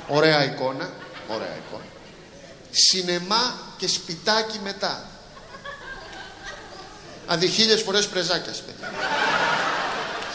Ωραία 0.08 0.44
εικόνα, 0.44 0.92
ωραία 1.28 1.56
εικόνα. 1.58 1.84
Σινεμά 2.72 3.58
και 3.78 3.88
σπιτάκι 3.88 4.60
μετά. 4.64 5.08
Αντί 7.28 7.48
χίλιες 7.48 7.82
φορές 7.82 8.08
πρεζάκιας, 8.08 8.62
παιδιά. 8.62 8.92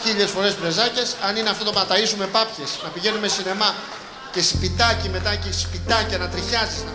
Χίλιες 0.03 0.29
φορές 0.29 0.53
πρεζάκιας, 0.53 1.15
αν 1.27 1.35
είναι 1.35 1.49
αυτό 1.49 1.63
το 1.63 1.71
παταΐσουμε 1.71 2.27
πάπιες, 2.31 2.79
να 2.83 2.89
πηγαίνουμε 2.89 3.27
σινεμά 3.27 3.73
και 4.31 4.41
σπιτάκι 4.41 5.09
μετά 5.09 5.35
και 5.35 5.51
σπιτάκια 5.51 6.17
να 6.17 6.27
τριχιάζεις. 6.27 6.83
Να... 6.83 6.91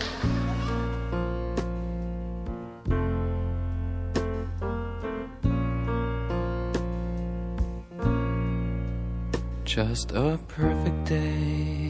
Just 9.75 10.11
a 10.13 10.39
perfect 10.57 10.99
day. 11.03 11.89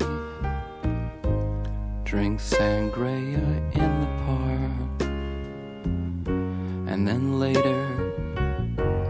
Drink 2.03 2.39
sangria 2.39 3.47
in 3.81 3.91
the 4.01 4.11
park. 4.25 4.97
And 6.91 7.07
then 7.07 7.39
later, 7.39 7.94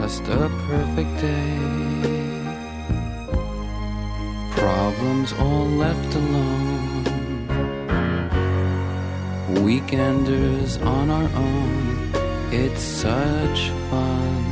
Just 0.00 0.28
a 0.28 0.48
perfect 0.68 1.14
day. 1.20 1.58
Problems 4.52 5.32
all 5.32 5.66
left 5.66 6.14
alone. 6.14 7.04
Weekenders 9.66 10.80
on 10.86 11.10
our 11.10 11.28
own. 11.46 12.12
It's 12.52 12.80
such 12.80 13.70
fun. 13.90 14.44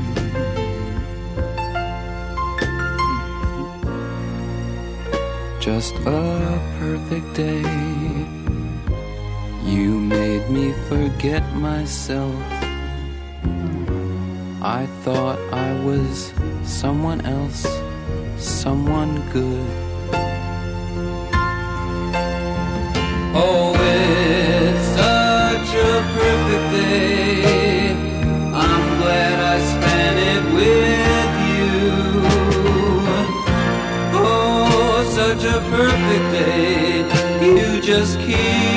Just 5.60 5.94
a 6.06 6.60
perfect 6.80 7.34
day. 7.34 7.62
You 9.64 10.00
made 10.00 10.50
me 10.50 10.72
forget 10.88 11.44
myself. 11.54 12.65
I 14.66 14.86
thought 15.04 15.38
I 15.52 15.72
was 15.84 16.32
someone 16.64 17.20
else, 17.24 17.64
someone 18.36 19.14
good. 19.30 19.70
Oh, 23.32 23.76
it's 23.78 24.86
such 24.98 25.70
a 25.92 25.94
perfect 26.18 26.66
day. 26.72 27.92
I'm 28.66 28.84
glad 29.00 29.36
I 29.54 29.56
spent 29.72 30.16
it 30.32 30.42
with 30.58 31.34
you. 31.52 31.70
Oh, 34.18 35.06
such 35.14 35.44
a 35.44 35.60
perfect 35.70 36.26
day. 36.32 37.06
You 37.40 37.80
just 37.80 38.18
keep 38.18 38.75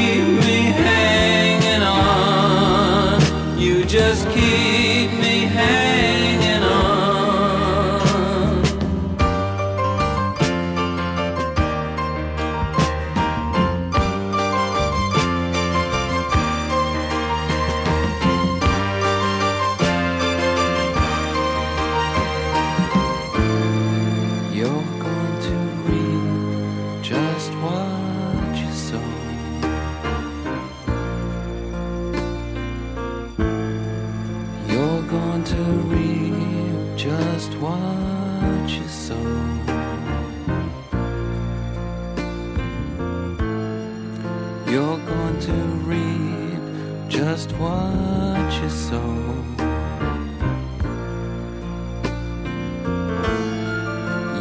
You're 44.71 44.99
going 44.99 45.39
to 45.39 45.53
reap 45.89 47.10
just 47.10 47.53
what 47.53 48.62
you 48.62 48.69
sow. 48.69 49.15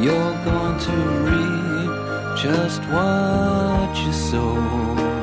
You're 0.02 0.44
going 0.44 0.78
to 0.80 0.92
reap 1.24 2.42
just 2.42 2.82
what 2.92 3.96
you 4.04 4.12
sow. 4.12 5.17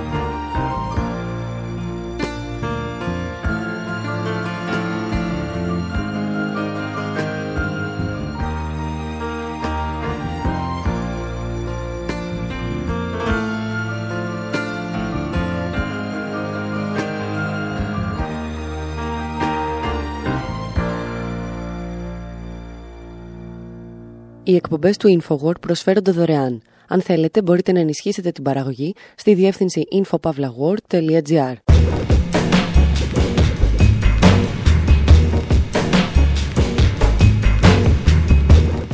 Οι 24.48 24.56
εκπομπές 24.56 24.98
του 24.98 25.22
InfoWord 25.22 25.60
προσφέρονται 25.60 26.12
δωρεάν. 26.12 26.62
Αν 26.88 27.02
θέλετε, 27.02 27.42
μπορείτε 27.42 27.72
να 27.72 27.80
ενισχύσετε 27.80 28.32
την 28.32 28.44
παραγωγή 28.44 28.94
στη 29.16 29.34
διεύθυνση 29.34 29.84
infopavlagor.gr. 29.92 31.54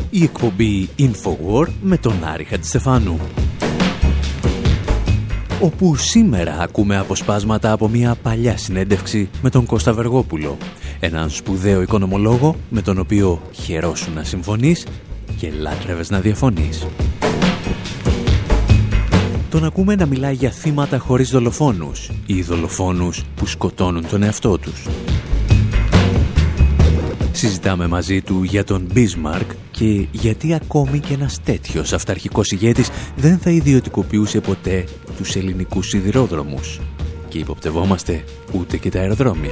Η 0.10 0.24
εκπομπή 0.24 0.90
InfoWar 1.00 1.68
με 1.82 1.98
τον 1.98 2.24
Άρη 2.24 2.44
Χατζηστεφάνου. 2.44 3.20
Όπου 5.62 5.96
σήμερα 5.96 6.58
ακούμε 6.60 6.98
αποσπάσματα 6.98 7.72
από 7.72 7.88
μια 7.88 8.16
παλιά 8.22 8.58
συνέντευξη 8.58 9.30
με 9.42 9.50
τον 9.50 9.66
Κώστα 9.66 9.94
Βεργόπουλο, 9.94 10.58
έναν 11.00 11.30
σπουδαίο 11.30 11.82
οικονομολόγο 11.82 12.56
με 12.70 12.82
τον 12.82 13.00
οποίο 13.00 13.42
χαιρόσουν 13.52 14.14
να 14.14 14.24
συμφωνείς 14.24 14.86
και 15.38 15.52
λάτρευες 15.60 16.10
να 16.10 16.20
διαφωνείς. 16.20 16.86
Τον 19.50 19.66
ακούμε 19.66 19.96
να 19.96 20.06
μιλάει 20.06 20.34
για 20.34 20.50
θύματα 20.50 20.98
χωρίς 20.98 21.30
δολοφόνους 21.30 22.10
ή 22.26 22.42
δολοφόνους 22.42 23.24
που 23.36 23.46
σκοτώνουν 23.46 24.08
τον 24.10 24.24
εαυτό 24.24 24.58
τους. 24.58 24.88
Συζητάμε 27.32 27.88
μαζί 27.88 28.22
του 28.22 28.44
για 28.44 28.64
τον 28.64 28.88
Bismarck 28.94 29.46
και 29.72 30.08
γιατί 30.12 30.54
ακόμη 30.54 31.00
και 31.00 31.14
ένας 31.14 31.42
τέτοιος 31.44 31.94
αυταρχικός 31.94 32.52
ηγέτης 32.52 32.90
δεν 33.16 33.38
θα 33.38 33.50
ιδιωτικοποιούσε 33.50 34.40
ποτέ 34.42 34.84
τους 35.18 35.36
ελληνικούς 35.36 35.88
σιδηρόδρομους 35.88 36.80
και 37.28 37.38
υποπτευόμαστε 37.38 38.24
ούτε 38.52 38.78
και 38.78 38.90
τα 38.90 39.00
αεροδρόμια. 39.00 39.52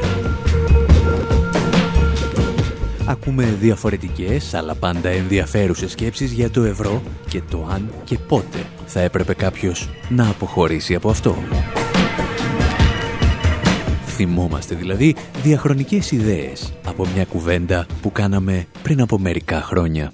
Ακούμε 3.10 3.44
διαφορετικές 3.44 4.54
αλλά 4.54 4.76
πάντα 4.76 5.10
ενδιαφέρουσες 5.10 5.92
σκέψεις 5.92 6.32
για 6.32 6.50
το 6.50 6.64
ευρώ 6.64 7.02
και 7.30 7.42
το 7.50 7.68
αν 7.72 7.90
και 8.04 8.18
πότε 8.28 8.58
θα 8.86 9.00
έπρεπε 9.00 9.34
κάποιος 9.34 9.90
να 10.10 10.30
αποχωρήσει 10.30 10.96
από 10.96 11.10
αυτό. 11.10 11.36
Θυμόμαστε 14.06 14.76
δηλαδή 14.76 15.16
διαχρονικές 15.44 16.12
ιδέες 16.12 16.74
από 16.86 17.08
μια 17.14 17.26
κουβέντα 17.26 17.86
που 18.02 18.12
κάναμε 18.12 18.66
πριν 18.84 19.02
από 19.02 19.20
μερικά 19.20 19.62
χρόνια. 19.62 20.14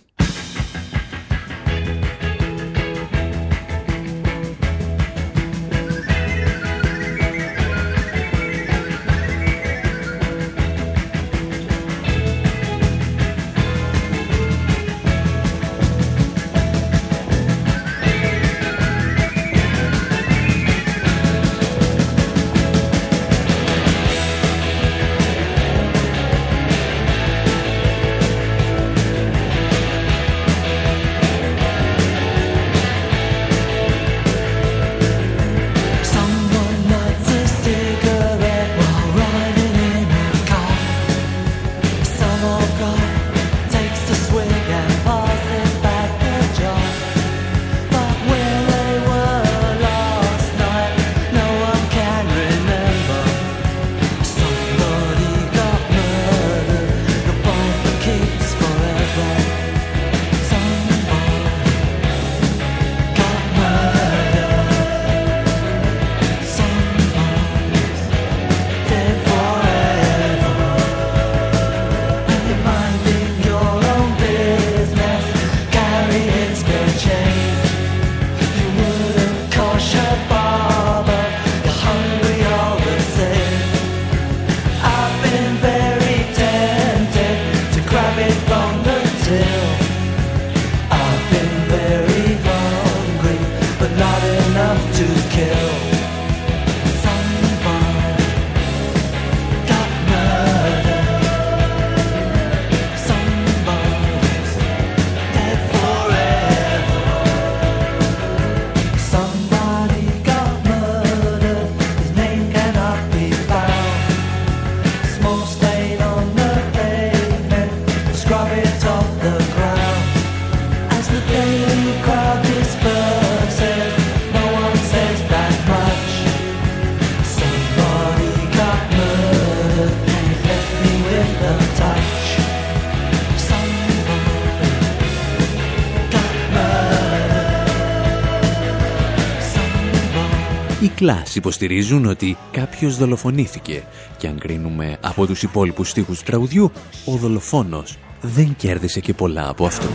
Οι 141.06 141.08
κλάς 141.08 141.36
υποστηρίζουν 141.36 142.06
ότι 142.06 142.38
κάποιος 142.52 142.98
δολοφονήθηκε 142.98 143.84
και 144.18 144.28
αν 144.28 144.40
κρίνουμε 144.40 144.98
από 145.02 145.26
τους 145.26 145.44
υπόλοιπους 145.44 145.90
στίχους 145.90 146.18
του 146.20 146.26
τραγουδιού, 146.26 146.72
ο 147.06 147.12
δολοφόνος 147.12 147.98
δεν 148.22 148.56
κέρδισε 148.58 149.00
και 149.00 149.14
πολλά 149.14 149.50
από 149.50 149.66
αυτό. 149.66 149.88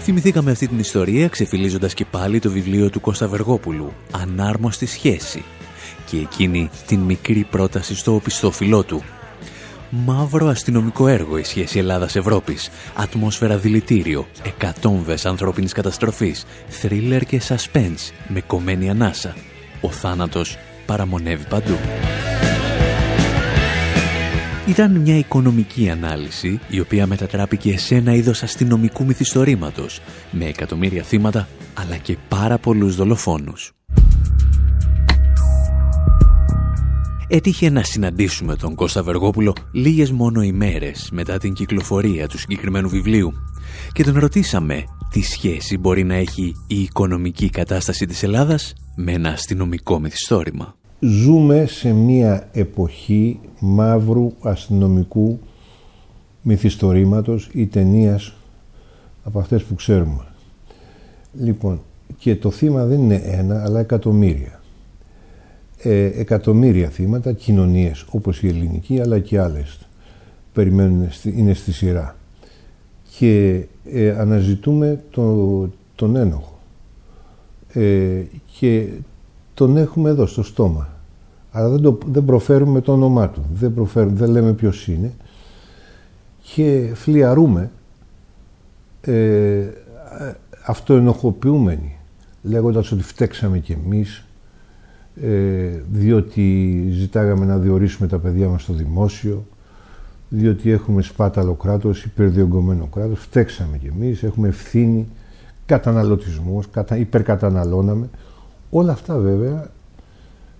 Θυμηθήκαμε 0.00 0.50
αυτή 0.50 0.68
την 0.68 0.78
ιστορία 0.78 1.28
ξεφυλίζοντας 1.28 1.94
και 1.94 2.04
πάλι 2.04 2.38
το 2.38 2.50
βιβλίο 2.50 2.90
του 2.90 3.00
Κώστα 3.00 3.28
Βεργόπουλου 3.28 3.92
«Ανάρμοστη 4.10 4.86
σχέση» 4.86 5.44
και 6.06 6.16
εκείνη 6.16 6.70
την 6.86 7.00
μικρή 7.00 7.46
πρόταση 7.50 7.96
στο 7.96 8.14
οπισθόφυλλό 8.14 8.82
του 8.82 9.02
Μαύρο 9.92 10.46
αστυνομικό 10.46 11.08
έργο 11.08 11.38
η 11.38 11.44
σχέση 11.44 11.78
Ελλάδας-Ευρώπης. 11.78 12.70
Ατμόσφαιρα 12.94 13.56
δηλητήριο, 13.56 14.26
εκατόμβες 14.42 15.26
ανθρώπινης 15.26 15.72
καταστροφής, 15.72 16.46
θρίλερ 16.68 17.24
και 17.24 17.40
suspense 17.48 18.12
με 18.28 18.40
κομμένη 18.40 18.90
ανάσα. 18.90 19.34
Ο 19.80 19.90
θάνατος 19.90 20.58
παραμονεύει 20.86 21.44
παντού. 21.48 21.76
Ήταν 24.66 24.96
μια 24.96 25.16
οικονομική 25.16 25.90
ανάλυση 25.90 26.60
η 26.68 26.80
οποία 26.80 27.06
μετατράπηκε 27.06 27.78
σε 27.78 27.94
ένα 27.94 28.14
είδος 28.14 28.42
αστυνομικού 28.42 29.04
μυθιστορήματος 29.04 30.00
με 30.30 30.44
εκατομμύρια 30.44 31.02
θύματα 31.02 31.48
αλλά 31.74 31.96
και 31.96 32.16
πάρα 32.28 32.58
πολλούς 32.58 32.96
δολοφόνους. 32.96 33.72
Έτυχε 37.32 37.70
να 37.70 37.82
συναντήσουμε 37.82 38.56
τον 38.56 38.74
Κώστα 38.74 39.02
Βεργόπουλο 39.02 39.52
λίγες 39.72 40.10
μόνο 40.10 40.42
ημέρες 40.42 41.08
μετά 41.12 41.38
την 41.38 41.52
κυκλοφορία 41.52 42.28
του 42.28 42.38
συγκεκριμένου 42.38 42.88
βιβλίου 42.88 43.32
και 43.92 44.04
τον 44.04 44.18
ρωτήσαμε 44.18 44.84
τι 45.10 45.22
σχέση 45.22 45.78
μπορεί 45.78 46.04
να 46.04 46.14
έχει 46.14 46.54
η 46.66 46.80
οικονομική 46.80 47.50
κατάσταση 47.50 48.06
της 48.06 48.22
Ελλάδας 48.22 48.72
με 48.96 49.12
ένα 49.12 49.28
αστυνομικό 49.28 49.98
μυθιστόρημα. 49.98 50.74
Ζούμε 51.00 51.66
σε 51.66 51.92
μια 51.92 52.48
εποχή 52.52 53.40
μαύρου 53.60 54.32
αστυνομικού 54.42 55.38
μυθιστορήματος 56.42 57.48
ή 57.52 57.66
ταινίας 57.66 58.34
από 59.24 59.38
αυτές 59.38 59.62
που 59.62 59.74
ξέρουμε. 59.74 60.24
Λοιπόν, 61.40 61.80
και 62.18 62.36
το 62.36 62.50
θύμα 62.50 62.84
δεν 62.84 62.98
είναι 62.98 63.22
ένα, 63.24 63.62
αλλά 63.64 63.80
εκατομμύρια 63.80 64.54
ε, 64.54 64.59
εκατομμύρια 65.82 66.88
θύματα, 66.88 67.32
κοινωνίες 67.32 68.06
όπως 68.10 68.42
η 68.42 68.48
ελληνική 68.48 69.00
αλλά 69.00 69.18
και 69.18 69.40
άλλες 69.40 69.78
περιμένουν, 70.52 71.08
είναι 71.24 71.54
στη 71.54 71.72
σειρά. 71.72 72.16
Και 73.18 73.64
ε, 73.84 74.10
αναζητούμε 74.10 75.02
το, 75.10 75.68
τον 75.94 76.16
ένοχο. 76.16 76.58
Ε, 77.72 78.22
και 78.58 78.88
τον 79.54 79.76
έχουμε 79.76 80.10
εδώ 80.10 80.26
στο 80.26 80.42
στόμα. 80.42 80.88
Αλλά 81.50 81.68
δεν, 81.68 81.80
το, 81.80 81.98
δεν 82.06 82.24
προφέρουμε 82.24 82.80
το 82.80 82.92
όνομά 82.92 83.28
του. 83.28 83.44
Δεν, 83.54 83.74
προφέρουμε, 83.74 84.12
δεν 84.12 84.30
λέμε 84.30 84.52
ποιος 84.52 84.88
είναι. 84.88 85.12
Και 86.54 86.90
φλιαρούμε 86.94 87.70
ε, 89.00 89.66
αυτοενοχοποιούμενοι 90.66 91.96
λέγοντας 92.42 92.92
ότι 92.92 93.02
φταίξαμε 93.02 93.58
κι 93.58 93.72
εμείς, 93.72 94.18
ε, 94.18 94.29
διότι 95.90 96.86
ζητάγαμε 96.90 97.44
να 97.44 97.58
διορίσουμε 97.58 98.08
τα 98.08 98.18
παιδιά 98.18 98.48
μας 98.48 98.62
στο 98.62 98.72
δημόσιο, 98.72 99.44
διότι 100.28 100.70
έχουμε 100.70 101.02
σπάταλο 101.02 101.54
κράτος, 101.54 102.04
υπερδιογκωμένο 102.04 102.86
κράτος, 102.86 103.20
φταίξαμε 103.20 103.78
κι 103.78 103.86
εμείς, 103.86 104.22
έχουμε 104.22 104.48
ευθύνη, 104.48 105.08
καταναλωτισμός, 105.66 106.70
κατα, 106.70 106.96
υπερκαταναλώναμε. 106.96 108.08
Όλα 108.70 108.92
αυτά 108.92 109.18
βέβαια 109.18 109.70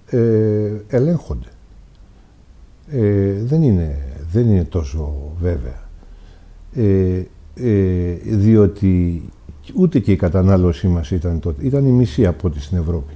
ε, 0.07 0.73
ελέγχονται. 0.89 1.49
Ε, 2.91 3.33
δεν, 3.43 3.63
είναι, 3.63 3.99
δεν 4.33 4.51
είναι 4.51 4.65
τόσο 4.65 5.33
βέβαια. 5.41 5.89
Ε, 6.75 7.23
ε, 7.55 8.13
διότι 8.25 9.23
ούτε 9.75 9.99
και 9.99 10.13
η 10.13 10.17
κατανάλωσή 10.17 10.89
μας 10.89 11.11
ήταν 11.11 11.41
τότε, 11.41 11.67
ήταν 11.67 11.87
η 11.87 11.91
μισή 11.91 12.27
από 12.27 12.49
ό,τι 12.49 12.61
στην 12.61 12.79
Ευρώπη 12.79 13.13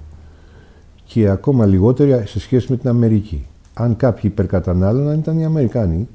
και 1.05 1.29
ακόμα 1.29 1.67
λιγότερη 1.67 2.27
σε 2.27 2.41
σχέση 2.41 2.67
με 2.71 2.77
την 2.77 2.89
Αμερική. 2.89 3.47
Αν 3.75 3.97
κάποιοι 3.97 4.23
υπερκατανάλωναν 4.33 5.19
ήταν 5.19 5.39
οι 5.39 5.45
Αμερικάνοι, 5.45 6.09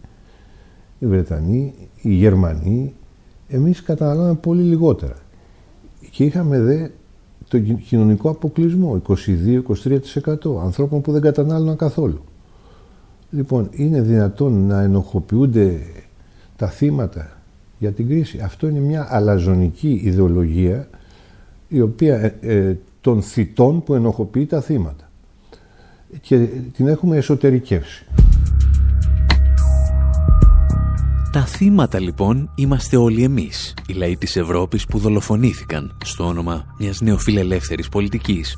οι 0.99 1.05
Βρετανοί, 1.05 1.73
οι 2.01 2.13
Γερμανοί, 2.13 2.93
εμείς 3.47 3.83
καταναλώναμε 3.83 4.35
πολύ 4.35 4.61
λιγότερα. 4.61 5.15
Και 6.11 6.23
είχαμε 6.23 6.59
δε 6.59 6.87
το 7.47 7.59
κοινωνικό 7.59 8.29
αποκλεισμό, 8.29 9.01
22-23% 9.07 9.15
ανθρώπων 10.63 11.01
που 11.01 11.11
δεν 11.11 11.21
κατανάλωναν 11.21 11.75
καθόλου. 11.75 12.23
Λοιπόν, 13.31 13.69
είναι 13.71 14.01
δυνατόν 14.01 14.67
να 14.67 14.81
ενοχοποιούνται 14.81 15.79
τα 16.55 16.67
θύματα 16.67 17.37
για 17.79 17.91
την 17.91 18.07
κρίση. 18.07 18.39
Αυτό 18.39 18.67
είναι 18.67 18.79
μια 18.79 19.07
αλαζονική 19.09 20.01
ιδεολογία 20.03 20.87
η 21.67 21.81
οποία 21.81 22.15
ε, 22.15 22.35
ε, 22.41 22.77
των 23.01 23.21
θητών 23.21 23.83
που 23.83 23.93
ενοχοποιεί 23.93 24.45
τα 24.45 24.61
θύματα. 24.61 25.09
Και 26.21 26.37
την 26.73 26.87
έχουμε 26.87 27.17
εσωτερικεύσει. 27.17 28.05
Τα 31.31 31.45
θύματα 31.45 31.99
λοιπόν 31.99 32.49
είμαστε 32.55 32.97
όλοι 32.97 33.23
εμείς, 33.23 33.73
οι 33.87 33.93
λαοί 33.93 34.17
της 34.17 34.35
Ευρώπης 34.35 34.85
που 34.85 34.97
δολοφονήθηκαν 34.97 35.97
στο 36.03 36.27
όνομα 36.27 36.75
μιας 36.79 37.01
νεοφιλελεύθερης 37.01 37.89
πολιτικής. 37.89 38.57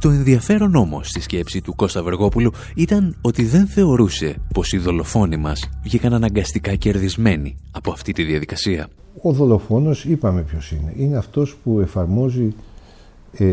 Το 0.00 0.08
ενδιαφέρον 0.10 0.74
όμως 0.74 1.08
στη 1.08 1.20
σκέψη 1.20 1.60
του 1.60 1.74
Κώστα 1.74 2.02
Βεργόπουλου 2.02 2.52
ήταν 2.74 3.16
ότι 3.20 3.44
δεν 3.44 3.66
θεωρούσε 3.66 4.36
πως 4.54 4.72
οι 4.72 4.78
δολοφόνοι 4.78 5.36
μας 5.36 5.68
βγήκαν 5.82 6.12
αναγκαστικά 6.12 6.74
κερδισμένοι 6.74 7.56
από 7.70 7.90
αυτή 7.90 8.12
τη 8.12 8.22
διαδικασία. 8.22 8.88
Ο 9.22 9.32
δολοφόνος 9.32 10.04
είπαμε 10.04 10.42
ποιος 10.42 10.70
είναι. 10.72 10.92
Είναι 10.96 11.16
αυτός 11.16 11.56
που 11.62 11.80
εφαρμόζει 11.80 12.44
ε, 12.46 12.52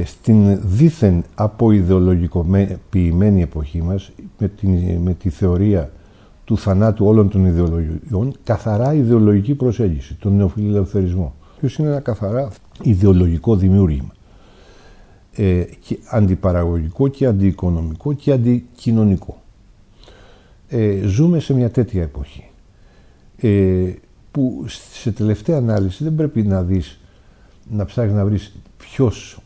στην 0.05 0.59
δίθεν 0.63 1.23
αποειδεολογικοποιημένη 1.35 3.41
εποχή 3.41 3.81
μας 3.81 4.11
με, 4.37 4.47
την, 4.47 5.01
με 5.01 5.13
τη 5.13 5.29
θεωρία 5.29 5.91
του 6.45 6.57
θανάτου 6.57 7.05
όλων 7.05 7.29
των 7.29 7.45
ιδεολογιών 7.45 8.33
καθαρά 8.43 8.93
ιδεολογική 8.93 9.53
προσέγγιση, 9.53 10.15
τον 10.15 10.35
νεοφιλελευθερισμό. 10.35 11.35
Ποιος 11.59 11.77
είναι 11.77 11.87
ένα 11.87 11.99
καθαρά 11.99 12.51
ιδεολογικό 12.81 13.55
δημιούργημα. 13.55 14.11
Ε, 15.35 15.63
και 15.79 15.99
αντιπαραγωγικό 16.09 17.07
και 17.07 17.25
αντιοικονομικό 17.25 18.13
και 18.13 18.31
αντικοινωνικό. 18.31 19.41
Ε, 20.67 21.01
ζούμε 21.05 21.39
σε 21.39 21.53
μια 21.53 21.69
τέτοια 21.69 22.01
εποχή 22.01 22.49
ε, 23.37 23.93
που 24.31 24.65
σε 24.91 25.11
τελευταία 25.11 25.57
ανάλυση 25.57 26.03
δεν 26.03 26.15
πρέπει 26.15 26.43
να 26.43 26.63
δεις 26.63 26.99
να 27.69 27.85
ψάχνεις 27.85 28.15
να 28.15 28.25
βρεις 28.25 28.53
ποιος 28.77 29.42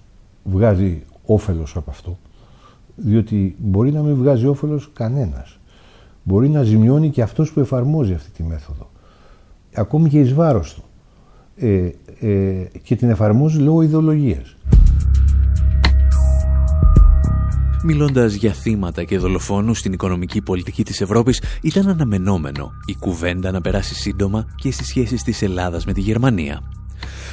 βγάζει 0.51 1.03
όφελος 1.25 1.75
από 1.75 1.89
αυτό, 1.89 2.17
διότι 2.95 3.55
μπορεί 3.59 3.91
να 3.91 4.01
μην 4.01 4.15
βγάζει 4.15 4.47
όφελος 4.47 4.89
κανένας. 4.93 5.59
Μπορεί 6.23 6.49
να 6.49 6.63
ζημιώνει 6.63 7.09
και 7.09 7.21
αυτός 7.21 7.51
που 7.51 7.59
εφαρμόζει 7.59 8.13
αυτή 8.13 8.31
τη 8.31 8.43
μέθοδο. 8.43 8.89
Ακόμη 9.75 10.09
και 10.09 10.19
εις 10.19 10.33
βάρος 10.33 10.73
του. 10.73 10.83
Ε, 11.55 11.89
ε, 12.19 12.67
και 12.83 12.95
την 12.95 13.09
εφαρμόζει 13.09 13.59
λόγω 13.59 13.81
ιδεολογίας. 13.81 14.55
Μιλώντας 17.83 18.33
για 18.33 18.51
θύματα 18.51 19.03
και 19.03 19.17
δολοφόνους 19.17 19.79
στην 19.79 19.93
οικονομική 19.93 20.41
πολιτική 20.41 20.83
της 20.83 21.01
Ευρώπης, 21.01 21.43
ήταν 21.61 21.87
αναμενόμενο 21.87 22.71
η 22.85 22.95
κουβέντα 22.99 23.51
να 23.51 23.61
περάσει 23.61 23.95
σύντομα 23.95 24.45
και 24.55 24.71
στις 24.71 24.87
σχέσεις 24.87 25.23
της 25.23 25.41
Ελλάδας 25.41 25.85
με 25.85 25.93
τη 25.93 26.01
Γερμανία. 26.01 26.76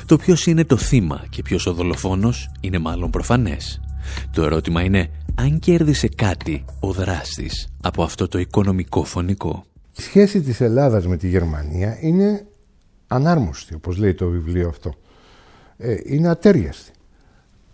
Το 0.07 0.17
ποιος 0.17 0.47
είναι 0.47 0.65
το 0.65 0.77
θύμα 0.77 1.25
και 1.31 1.43
ποιος 1.43 1.67
ο 1.67 1.73
δολοφόνος 1.73 2.51
είναι 2.61 2.79
μάλλον 2.79 3.11
προφανές. 3.11 3.81
Το 4.33 4.45
ερώτημα 4.45 4.83
είναι 4.83 5.11
αν 5.35 5.59
κέρδισε 5.59 6.09
κάτι 6.09 6.65
ο 6.81 6.93
δράστης 6.93 7.69
από 7.83 8.03
αυτό 8.03 8.29
το 8.29 8.39
οικονομικό 8.39 9.05
φωνικό; 9.05 9.65
Η 9.97 10.03
σχέση 10.03 10.41
της 10.41 10.61
Ελλάδας 10.61 11.07
με 11.07 11.17
τη 11.17 11.29
Γερμανία 11.29 11.99
είναι 12.01 12.47
ανάρμοστη, 13.07 13.75
όπως 13.75 13.97
λέει 13.97 14.15
το 14.15 14.29
βιβλίο 14.29 14.69
αυτό. 14.69 14.95
Ε, 15.77 15.97
είναι 16.05 16.29
ατέριαστη. 16.29 16.91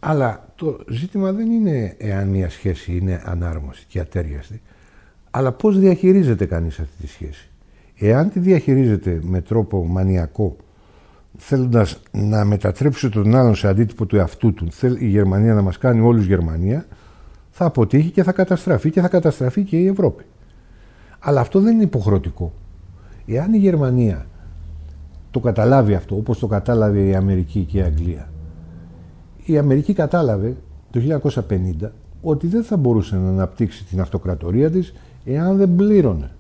Αλλά 0.01 0.53
το 0.55 0.79
ζήτημα 0.89 1.33
δεν 1.33 1.51
είναι 1.51 1.95
εάν 1.99 2.29
μια 2.29 2.51
σχέση 2.51 2.97
είναι 2.97 3.23
ανάρμοστη 3.25 3.85
και 3.89 4.01
ατέριαστη, 4.01 4.61
αλλά 5.31 5.53
πώς 5.53 5.79
διαχειρίζεται 5.79 6.47
κανείς 6.47 6.79
αυτή 6.79 7.03
τη 7.03 7.09
σχέση. 7.09 7.49
Εάν 7.99 8.31
τη 8.31 8.39
διαχειρίζεται 8.39 9.21
με 9.23 9.41
τρόπο 9.41 9.85
μανιακό 9.87 10.57
θέλοντας 11.37 12.01
να 12.13 12.45
μετατρέψει 12.45 13.09
τον 13.09 13.35
άλλον 13.35 13.55
σε 13.55 13.69
αντίτυπο 13.69 14.07
του 14.07 14.17
εαυτού 14.17 14.55
του, 14.55 14.67
θέλει 14.71 15.05
η 15.05 15.09
Γερμανία 15.09 15.55
να 15.55 15.63
μας 15.63 15.79
κάνει 15.79 16.01
όλους 16.01 16.27
Γερμανία, 16.27 16.87
θα 17.51 17.65
αποτύχει 17.65 18.11
και 18.11 18.23
θα 18.23 18.33
καταστραφεί 18.33 18.91
και 18.91 19.01
θα 19.01 19.09
καταστραφεί 19.09 19.65
και 19.65 19.77
η 19.77 19.87
Ευρώπη. 19.87 20.25
Αλλά 21.19 21.41
αυτό 21.41 21.61
δεν 21.61 21.75
είναι 21.75 21.83
υποχρεωτικό. 21.83 22.53
Εάν 23.27 23.53
η 23.53 23.59
Γερμανία 23.59 24.27
το 25.31 25.41
καταλάβει 25.41 25.95
αυτό, 25.95 26.17
όπως 26.17 26.39
το 26.39 26.47
κατάλαβε 26.47 27.01
η 27.01 27.15
Αμερική 27.15 27.65
και 27.65 27.79
η 27.79 27.83
Αγγλία, 27.83 28.31
η 29.45 29.59
Αμερική 29.59 29.93
κατάλαβε 29.93 30.57
το 30.91 31.21
1950 31.49 31.91
ότι 32.23 32.47
δεν 32.47 32.63
θα 32.63 32.77
μπορούσε 32.77 33.17
να 33.17 33.29
αναπτύξει 33.29 33.85
την 33.85 34.01
αυτοκρατορία 34.01 34.71
της 34.71 34.95
εάν 35.25 35.57
δεν 35.57 35.75
πλήρωνε 35.77 36.31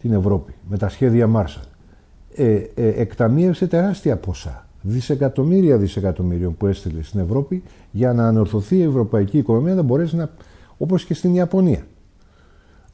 την 0.00 0.12
Ευρώπη 0.12 0.54
με 0.68 0.76
τα 0.76 0.88
σχέδια 0.88 1.26
Μάρσαλ. 1.26 1.64
Ε, 2.36 2.54
ε, 2.54 2.88
εκταμείευσε 2.88 3.66
τεράστια 3.66 4.16
ποσά, 4.16 4.66
δισεκατομμύρια 4.80 5.76
δισεκατομμύριων 5.76 6.56
που 6.56 6.66
έστειλε 6.66 7.02
στην 7.02 7.20
Ευρώπη 7.20 7.62
για 7.90 8.12
να 8.12 8.28
ανορθωθεί 8.28 8.76
η 8.76 8.82
ευρωπαϊκή 8.82 9.38
οικονομία 9.38 9.74
να 9.74 9.82
μπορέσει 9.82 10.16
να, 10.16 10.30
όπως 10.78 11.04
και 11.04 11.14
στην 11.14 11.34
Ιαπωνία. 11.34 11.86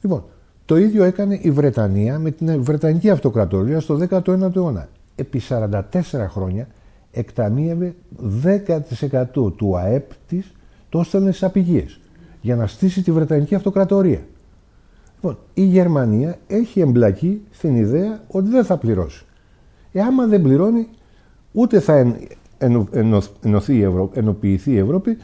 Λοιπόν, 0.01 0.23
το 0.65 0.77
ίδιο 0.77 1.03
έκανε 1.03 1.39
η 1.41 1.51
Βρετανία 1.51 2.19
με 2.19 2.31
την 2.31 2.63
Βρετανική 2.63 3.09
Αυτοκρατορία 3.09 3.79
στο 3.79 3.99
19ο 4.09 4.55
αιώνα. 4.55 4.89
Επί 5.15 5.41
44 5.49 5.81
χρόνια 6.27 6.67
εκταμείευε 7.11 7.95
10% 8.43 9.53
του 9.55 9.77
ΑΕΠ 9.77 10.11
της 10.27 10.53
το 10.89 10.99
έστελνε 10.99 11.29
στις 11.29 11.43
απηγίες 11.43 11.99
για 12.41 12.55
να 12.55 12.67
στήσει 12.67 13.03
τη 13.03 13.11
Βρετανική 13.11 13.55
Αυτοκρατορία. 13.55 14.21
Λοιπόν, 15.15 15.37
η 15.53 15.63
Γερμανία 15.63 16.37
έχει 16.47 16.79
εμπλακεί 16.79 17.41
στην 17.51 17.75
ιδέα 17.75 18.23
ότι 18.27 18.49
δεν 18.49 18.65
θα 18.65 18.77
πληρώσει. 18.77 19.25
Ε, 19.91 20.01
άμα 20.01 20.25
δεν 20.25 20.41
πληρώνει, 20.41 20.87
ούτε 21.51 21.79
θα 21.79 22.15
ενωθεί 23.41 23.75
η 23.75 23.81
Ευρώπη, 23.81 24.19
ενοποιηθεί 24.19 24.71
η 24.71 24.77
Ευρώπη, 24.77 25.17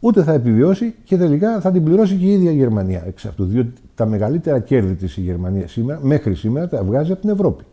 ούτε 0.00 0.22
θα 0.22 0.32
επιβιώσει 0.32 0.94
και 1.04 1.16
τελικά 1.16 1.60
θα 1.60 1.70
την 1.70 1.84
πληρώσει 1.84 2.16
και 2.16 2.24
η 2.24 2.32
ίδια 2.32 2.50
η 2.50 2.54
Γερμανία 2.54 3.02
εξ 3.06 3.24
αυτού. 3.24 3.44
Διότι 3.44 3.72
τα 3.94 4.06
μεγαλύτερα 4.06 4.58
κέρδη 4.58 4.94
της 4.94 5.16
η 5.16 5.20
Γερμανία 5.20 5.68
σήμερα, 5.68 6.00
μέχρι 6.02 6.34
σήμερα 6.34 6.68
τα 6.68 6.82
βγάζει 6.82 7.12
από 7.12 7.20
την 7.20 7.30
Ευρώπη. 7.30 7.64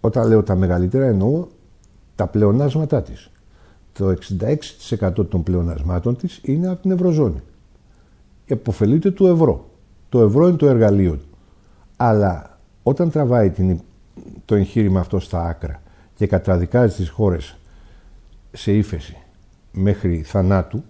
Όταν 0.00 0.28
λέω 0.28 0.42
τα 0.42 0.56
μεγαλύτερα 0.56 1.06
εννοώ 1.06 1.46
τα 2.14 2.26
πλεονάσματά 2.26 3.02
της. 3.02 3.30
Το 3.92 4.14
66% 5.18 5.28
των 5.28 5.42
πλεονασμάτων 5.42 6.16
της 6.16 6.40
είναι 6.42 6.68
από 6.68 6.82
την 6.82 6.90
Ευρωζώνη. 6.90 7.42
Εποφελείται 8.46 9.10
του 9.10 9.26
ευρώ. 9.26 9.68
Το 10.08 10.20
ευρώ 10.20 10.48
είναι 10.48 10.56
το 10.56 10.66
εργαλείο 10.66 11.12
του. 11.12 11.26
Αλλά 11.96 12.58
όταν 12.82 13.10
τραβάει 13.10 13.50
την, 13.50 13.80
το 14.44 14.54
εγχείρημα 14.54 15.00
αυτό 15.00 15.18
στα 15.18 15.44
άκρα 15.44 15.82
και 16.16 16.26
καταδικάζει 16.26 16.94
τις 16.96 17.08
χώρες 17.08 17.56
σε 18.52 18.72
ύφεση 18.72 19.16
μέχρι 19.72 20.22
θανάτου, 20.22 20.84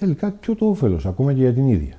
τελικά 0.00 0.30
ποιο 0.30 0.54
το 0.54 0.66
όφελος, 0.66 1.06
ακόμα 1.06 1.32
και 1.32 1.40
για 1.40 1.52
την 1.52 1.68
ίδια. 1.68 1.98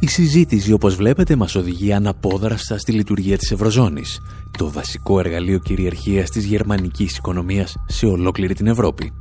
Η 0.00 0.06
συζήτηση, 0.06 0.72
όπως 0.72 0.94
βλέπετε, 0.94 1.36
μας 1.36 1.54
οδηγεί 1.54 1.92
αναπόδραστα 1.92 2.78
στη 2.78 2.92
λειτουργία 2.92 3.38
της 3.38 3.50
Ευρωζώνης, 3.50 4.20
το 4.58 4.70
βασικό 4.70 5.18
εργαλείο 5.18 5.58
κυριαρχίας 5.58 6.30
της 6.30 6.44
γερμανικής 6.44 7.16
οικονομίας 7.16 7.76
σε 7.86 8.06
ολόκληρη 8.06 8.54
την 8.54 8.66
Ευρώπη. 8.66 9.12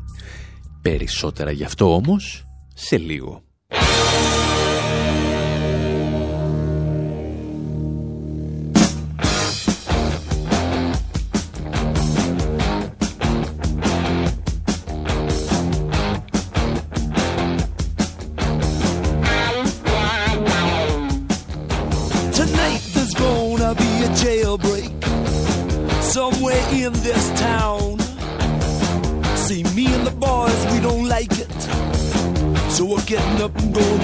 Περισσότερα 0.81 1.51
γι' 1.51 1.63
αυτό 1.63 1.95
όμως, 1.95 2.45
σε 2.73 2.97
λίγο. 2.97 3.44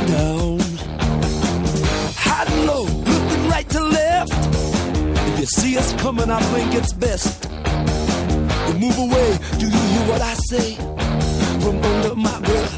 down. 0.08 0.60
High 2.16 2.46
to 2.46 2.56
low, 2.66 2.84
looking 2.84 3.50
right 3.50 3.70
to 3.70 3.82
left. 3.82 4.34
If 5.30 5.40
you 5.40 5.46
see 5.46 5.78
us 5.78 5.94
coming, 6.02 6.30
I 6.30 6.40
think 6.54 6.74
it's 6.76 6.94
best. 6.94 7.48
We 8.68 8.74
move 8.80 8.98
away, 8.98 9.38
do 9.60 9.66
you 9.66 9.82
hear 9.92 10.08
what 10.12 10.22
I 10.22 10.34
say? 10.34 10.76
From 11.62 11.82
under 11.84 12.16
my 12.16 12.40
breath. 12.40 12.76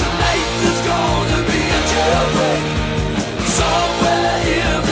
Tonight 0.00 0.50
is 0.70 0.80
gonna 0.90 1.40
be 1.50 1.60
a 1.78 1.82
jailbreak. 1.92 2.62
Somewhere 3.58 4.38
here. 4.44 4.89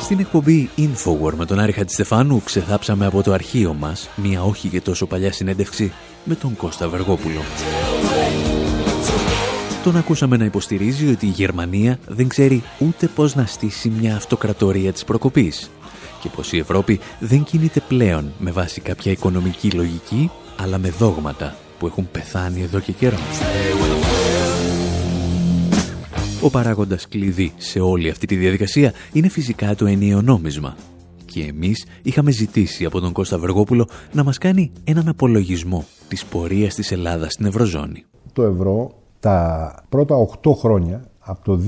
Στην 0.00 0.18
εκπομπή 0.18 0.70
Infowar 0.76 1.32
με 1.36 1.46
τον 1.46 1.58
Άρη 1.58 1.72
Χατζηστεφάνου 1.72 2.42
ξεθάψαμε 2.44 3.06
από 3.06 3.22
το 3.22 3.32
αρχείο 3.32 3.74
μας 3.74 4.08
μια 4.16 4.42
όχι 4.42 4.68
και 4.68 4.80
τόσο 4.80 5.06
παλιά 5.06 5.32
συνέντευξη 5.32 5.92
με 6.24 6.34
τον 6.34 6.56
Κώστα 6.56 6.88
Βεργόπουλο. 6.88 7.40
Τον 9.84 9.96
ακούσαμε 9.96 10.36
να 10.36 10.44
υποστηρίζει 10.44 11.10
ότι 11.10 11.26
η 11.26 11.30
Γερμανία 11.30 11.98
δεν 12.08 12.28
ξέρει 12.28 12.62
ούτε 12.78 13.06
πώς 13.06 13.34
να 13.34 13.46
στήσει 13.46 13.88
μια 13.88 14.16
αυτοκρατορία 14.16 14.92
της 14.92 15.04
προκοπής 15.04 15.70
και 16.20 16.28
πως 16.28 16.52
η 16.52 16.58
Ευρώπη 16.58 17.00
δεν 17.20 17.44
κινείται 17.44 17.80
πλέον 17.88 18.32
με 18.38 18.50
βάση 18.50 18.80
κάποια 18.80 19.12
οικονομική 19.12 19.70
λογική 19.70 20.30
αλλά 20.56 20.78
με 20.78 20.90
δόγματα 20.90 21.56
που 21.78 21.86
έχουν 21.86 22.08
πεθάνει 22.10 22.62
εδώ 22.62 22.80
και 22.80 22.92
καιρό. 22.92 23.18
Ο 26.40 26.50
παράγοντας 26.50 27.08
κλειδί 27.08 27.52
σε 27.56 27.80
όλη 27.80 28.10
αυτή 28.10 28.26
τη 28.26 28.36
διαδικασία 28.36 28.92
είναι 29.12 29.28
φυσικά 29.28 29.74
το 29.74 29.86
ενιαίο 29.86 30.22
νόμισμα. 30.22 30.76
Και 31.34 31.42
εμείς 31.42 31.86
είχαμε 32.02 32.30
ζητήσει 32.30 32.84
από 32.84 33.00
τον 33.00 33.12
Κώστα 33.12 33.38
Βεργόπουλο 33.38 33.88
να 34.12 34.24
μας 34.24 34.38
κάνει 34.38 34.72
έναν 34.84 35.08
απολογισμό 35.08 35.84
της 36.08 36.24
πορείας 36.24 36.74
της 36.74 36.92
Ελλάδας 36.92 37.32
στην 37.32 37.46
Ευρωζώνη. 37.46 38.04
Το 38.32 38.42
ευρώ 38.42 38.94
τα 39.20 39.74
πρώτα 39.88 40.16
8 40.42 40.52
χρόνια, 40.54 41.04
από 41.18 41.44
το 41.44 41.60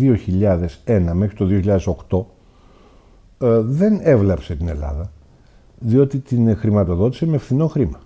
2001 0.85 1.13
μέχρι 1.13 1.37
το 1.37 1.47
2008, 1.47 2.27
ε, 3.47 3.61
δεν 3.61 3.99
έβλαψε 4.03 4.55
την 4.55 4.69
Ελλάδα, 4.69 5.13
διότι 5.79 6.19
την 6.19 6.57
χρηματοδότησε 6.57 7.27
με 7.27 7.39
φθηνό 7.39 7.67
χρήμα. 7.67 8.01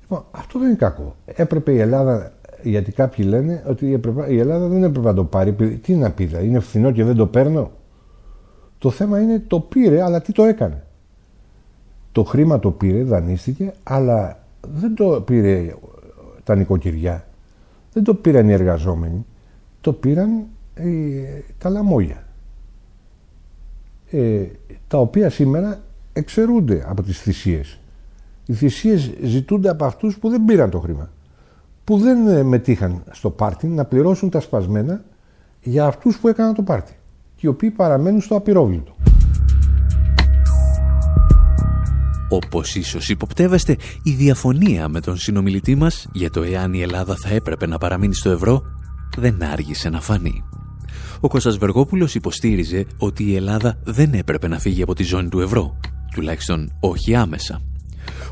Λοιπόν, 0.00 0.24
αυτό 0.30 0.58
δεν 0.58 0.68
είναι 0.68 0.76
κακό. 0.76 1.16
Έπρεπε 1.24 1.72
η 1.72 1.78
Ελλάδα 1.78 2.32
γιατί 2.62 2.92
κάποιοι 2.92 3.24
λένε 3.28 3.64
ότι 3.68 4.00
η 4.28 4.38
Ελλάδα 4.38 4.68
δεν 4.68 4.82
έπρεπε 4.82 5.06
να 5.06 5.14
το 5.14 5.24
πάρει. 5.24 5.52
Τι 5.82 5.94
να 5.94 6.10
πει, 6.10 6.24
δηλαδή, 6.24 6.46
είναι 6.46 6.60
φθηνό 6.60 6.90
και 6.92 7.04
δεν 7.04 7.16
το 7.16 7.26
παίρνω; 7.26 7.70
Το 8.78 8.90
θέμα 8.90 9.20
είναι 9.20 9.42
το 9.46 9.60
πήρε, 9.60 10.02
αλλά 10.02 10.20
τι 10.20 10.32
το 10.32 10.44
έκανε. 10.44 10.84
Το 12.12 12.24
χρήμα 12.24 12.58
το 12.58 12.70
πήρε, 12.70 13.02
δανείστηκε, 13.02 13.72
αλλά 13.82 14.44
δεν 14.74 14.94
το 14.94 15.22
πήρε 15.26 15.74
τα 16.44 16.54
νοικοκυριά. 16.54 17.26
Δεν 17.92 18.04
το 18.04 18.14
πήραν 18.14 18.48
οι 18.48 18.52
εργαζόμενοι. 18.52 19.26
Το 19.80 19.92
πήραν 19.92 20.44
τα 21.58 21.68
λαμόγια. 21.68 22.24
Ε, 24.10 24.44
τα 24.88 24.98
οποία 24.98 25.30
σήμερα 25.30 25.80
εξαιρούνται 26.12 26.84
από 26.88 27.02
τις 27.02 27.20
θυσίες. 27.20 27.78
Οι 28.46 28.52
θυσίες 28.52 29.12
ζητούνται 29.22 29.68
από 29.68 29.84
αυτούς 29.84 30.18
που 30.18 30.28
δεν 30.28 30.44
πήραν 30.44 30.70
το 30.70 30.78
χρήμα 30.78 31.10
που 31.88 31.98
δεν 31.98 32.26
ε, 32.26 32.42
μετήχαν 32.42 33.02
στο 33.10 33.30
πάρτι 33.30 33.66
να 33.66 33.84
πληρώσουν 33.84 34.30
τα 34.30 34.40
σπασμένα 34.40 35.04
για 35.62 35.86
αυτούς 35.86 36.18
που 36.18 36.28
έκαναν 36.28 36.54
το 36.54 36.62
πάρτι 36.62 36.97
και 37.38 37.46
οι 37.46 37.50
οποίοι 37.50 37.70
παραμένουν 37.70 38.20
στο 38.20 38.36
απειρόβλητο. 38.36 38.96
Όπως 42.28 42.74
ίσως 42.74 43.08
υποπτεύεστε, 43.08 43.76
η 44.02 44.10
διαφωνία 44.10 44.88
με 44.88 45.00
τον 45.00 45.16
συνομιλητή 45.16 45.74
μας 45.74 46.08
για 46.12 46.30
το 46.30 46.42
εάν 46.42 46.72
η 46.72 46.80
Ελλάδα 46.80 47.16
θα 47.16 47.34
έπρεπε 47.34 47.66
να 47.66 47.78
παραμείνει 47.78 48.14
στο 48.14 48.30
ευρώ 48.30 48.62
δεν 49.16 49.42
άργησε 49.42 49.88
να 49.88 50.00
φανεί. 50.00 50.44
Ο 51.20 51.28
Κώστας 51.28 51.58
Βεργόπουλος 51.58 52.14
υποστήριζε 52.14 52.86
ότι 52.98 53.24
η 53.24 53.34
Ελλάδα 53.34 53.78
δεν 53.84 54.14
έπρεπε 54.14 54.48
να 54.48 54.58
φύγει 54.58 54.82
από 54.82 54.94
τη 54.94 55.02
ζώνη 55.02 55.28
του 55.28 55.40
ευρώ, 55.40 55.76
τουλάχιστον 56.14 56.72
όχι 56.80 57.14
άμεσα. 57.14 57.62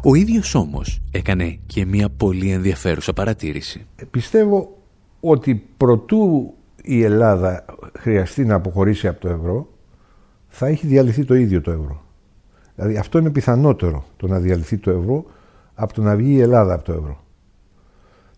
Ο 0.02 0.14
ίδιος 0.14 0.54
όμως 0.54 1.00
έκανε 1.10 1.58
και 1.66 1.84
μια 1.84 2.10
πολύ 2.10 2.50
ενδιαφέρουσα 2.50 3.12
παρατήρηση. 3.12 3.86
Πιστεύω 4.10 4.76
ότι 5.20 5.54
προτού 5.76 6.54
η 6.88 7.02
Ελλάδα 7.02 7.64
χρειαστεί 7.98 8.44
να 8.44 8.54
αποχωρήσει 8.54 9.08
από 9.08 9.20
το 9.20 9.28
ευρώ, 9.28 9.68
θα 10.48 10.66
έχει 10.66 10.86
διαλυθεί 10.86 11.24
το 11.24 11.34
ίδιο 11.34 11.60
το 11.60 11.70
ευρώ. 11.70 12.02
Δηλαδή 12.74 12.96
αυτό 12.96 13.18
είναι 13.18 13.30
πιθανότερο 13.30 14.04
το 14.16 14.26
να 14.26 14.38
διαλυθεί 14.38 14.76
το 14.76 14.90
ευρώ 14.90 15.24
από 15.74 15.92
το 15.92 16.02
να 16.02 16.16
βγει 16.16 16.32
η 16.32 16.40
Ελλάδα 16.40 16.74
από 16.74 16.84
το 16.84 16.92
ευρώ. 16.92 17.24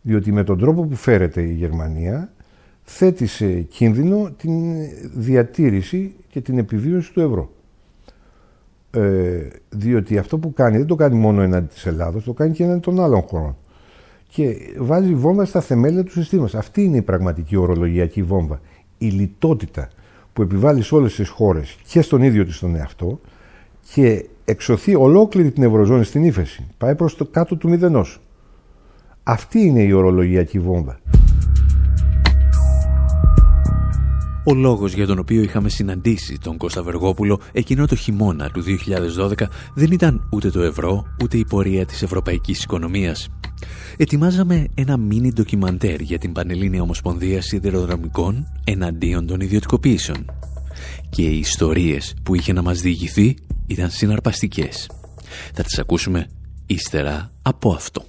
Διότι 0.03 0.33
με 0.33 0.45
τον 0.45 0.59
τρόπο 0.59 0.83
που 0.85 0.95
φέρεται 0.95 1.43
η 1.43 1.53
Γερμανία 1.53 2.33
θέτει 2.83 3.27
σε 3.27 3.61
κίνδυνο 3.61 4.31
την 4.37 4.75
διατήρηση 5.15 6.15
και 6.29 6.41
την 6.41 6.59
επιβίωση 6.59 7.13
του 7.13 7.21
ευρώ. 7.21 7.51
Ε, 8.91 9.49
διότι 9.69 10.19
αυτό 10.19 10.39
που 10.39 10.53
κάνει 10.53 10.77
δεν 10.77 10.87
το 10.87 10.95
κάνει 10.95 11.15
μόνο 11.15 11.43
εναντί 11.43 11.67
της 11.67 11.87
Ελλάδος, 11.87 12.25
το 12.25 12.33
κάνει 12.33 12.53
και 12.53 12.65
εναντί 12.65 12.81
των 12.81 13.01
άλλων 13.01 13.21
χωρών. 13.21 13.57
Και 14.31 14.57
βάζει 14.79 15.15
βόμβα 15.15 15.45
στα 15.45 15.61
θεμέλια 15.61 16.05
του 16.05 16.11
συστήματος. 16.11 16.55
Αυτή 16.55 16.85
είναι 16.85 16.97
η 16.97 17.03
πραγματική 17.03 17.57
ορολογιακή 17.57 18.23
βόμβα. 18.23 18.61
Η 18.99 19.07
λιτότητα 19.07 19.89
που 20.33 20.43
επιβάλλει 20.43 20.83
σε 20.83 20.95
όλες 20.95 21.15
τις 21.15 21.29
χώρες 21.29 21.77
και 21.87 22.03
στον 22.03 22.23
ίδιο 22.23 22.45
της 22.45 22.59
τον 22.59 22.75
εαυτό 22.77 23.21
και 23.93 24.29
εξωθεί 24.45 24.95
ολόκληρη 24.95 25.51
την 25.51 25.63
Ευρωζώνη 25.63 26.05
στην 26.05 26.25
ύφεση. 26.25 26.67
Πάει 26.79 26.95
προς 26.95 27.17
το 27.17 27.25
κάτω 27.25 27.57
του 27.57 27.69
μηδενός. 27.69 28.21
Αυτή 29.23 29.61
είναι 29.61 29.83
η 29.83 29.93
ορολογιακή 29.93 30.59
βόμβα. 30.59 31.01
Ο 34.51 34.55
λόγος 34.55 34.93
για 34.93 35.07
τον 35.07 35.19
οποίο 35.19 35.43
είχαμε 35.43 35.69
συναντήσει 35.69 36.39
τον 36.39 36.57
Κώστα 36.57 36.83
Βεργόπουλο 36.83 37.41
εκείνο 37.53 37.87
το 37.87 37.95
χειμώνα 37.95 38.51
του 38.51 38.65
2012 39.19 39.47
δεν 39.75 39.93
ήταν 39.93 40.29
ούτε 40.33 40.51
το 40.51 40.63
ευρώ, 40.63 41.05
ούτε 41.23 41.37
η 41.39 41.45
πορεία 41.45 41.87
της 41.87 42.03
ευρωπαϊκής 42.03 42.63
οικονομίας. 42.63 43.29
Ετοιμάζαμε 43.97 44.67
ένα 44.75 44.97
μίνι 44.97 45.33
ντοκιμαντέρ 45.33 46.01
για 46.01 46.19
την 46.19 46.33
Πανελλήνια 46.33 46.83
Ομοσπονδία 46.83 47.43
Σιδηροδρομικών 47.43 48.47
εναντίον 48.65 49.27
των 49.27 49.41
ιδιωτικοποιήσεων. 49.41 50.25
Και 51.11 51.23
οι 51.23 51.39
ιστορίες 51.39 52.15
που 52.23 52.35
είχε 52.35 52.53
να 52.53 52.63
μας 52.63 52.81
διηγηθεί 52.81 53.37
ήταν 53.67 53.91
συναρπαστικές. 53.91 54.91
Θα 55.55 55.63
τις 55.63 55.79
ακούσουμε 55.79 56.27
ύστερα 56.67 57.33
από 57.43 57.73
αυτό. 57.73 58.05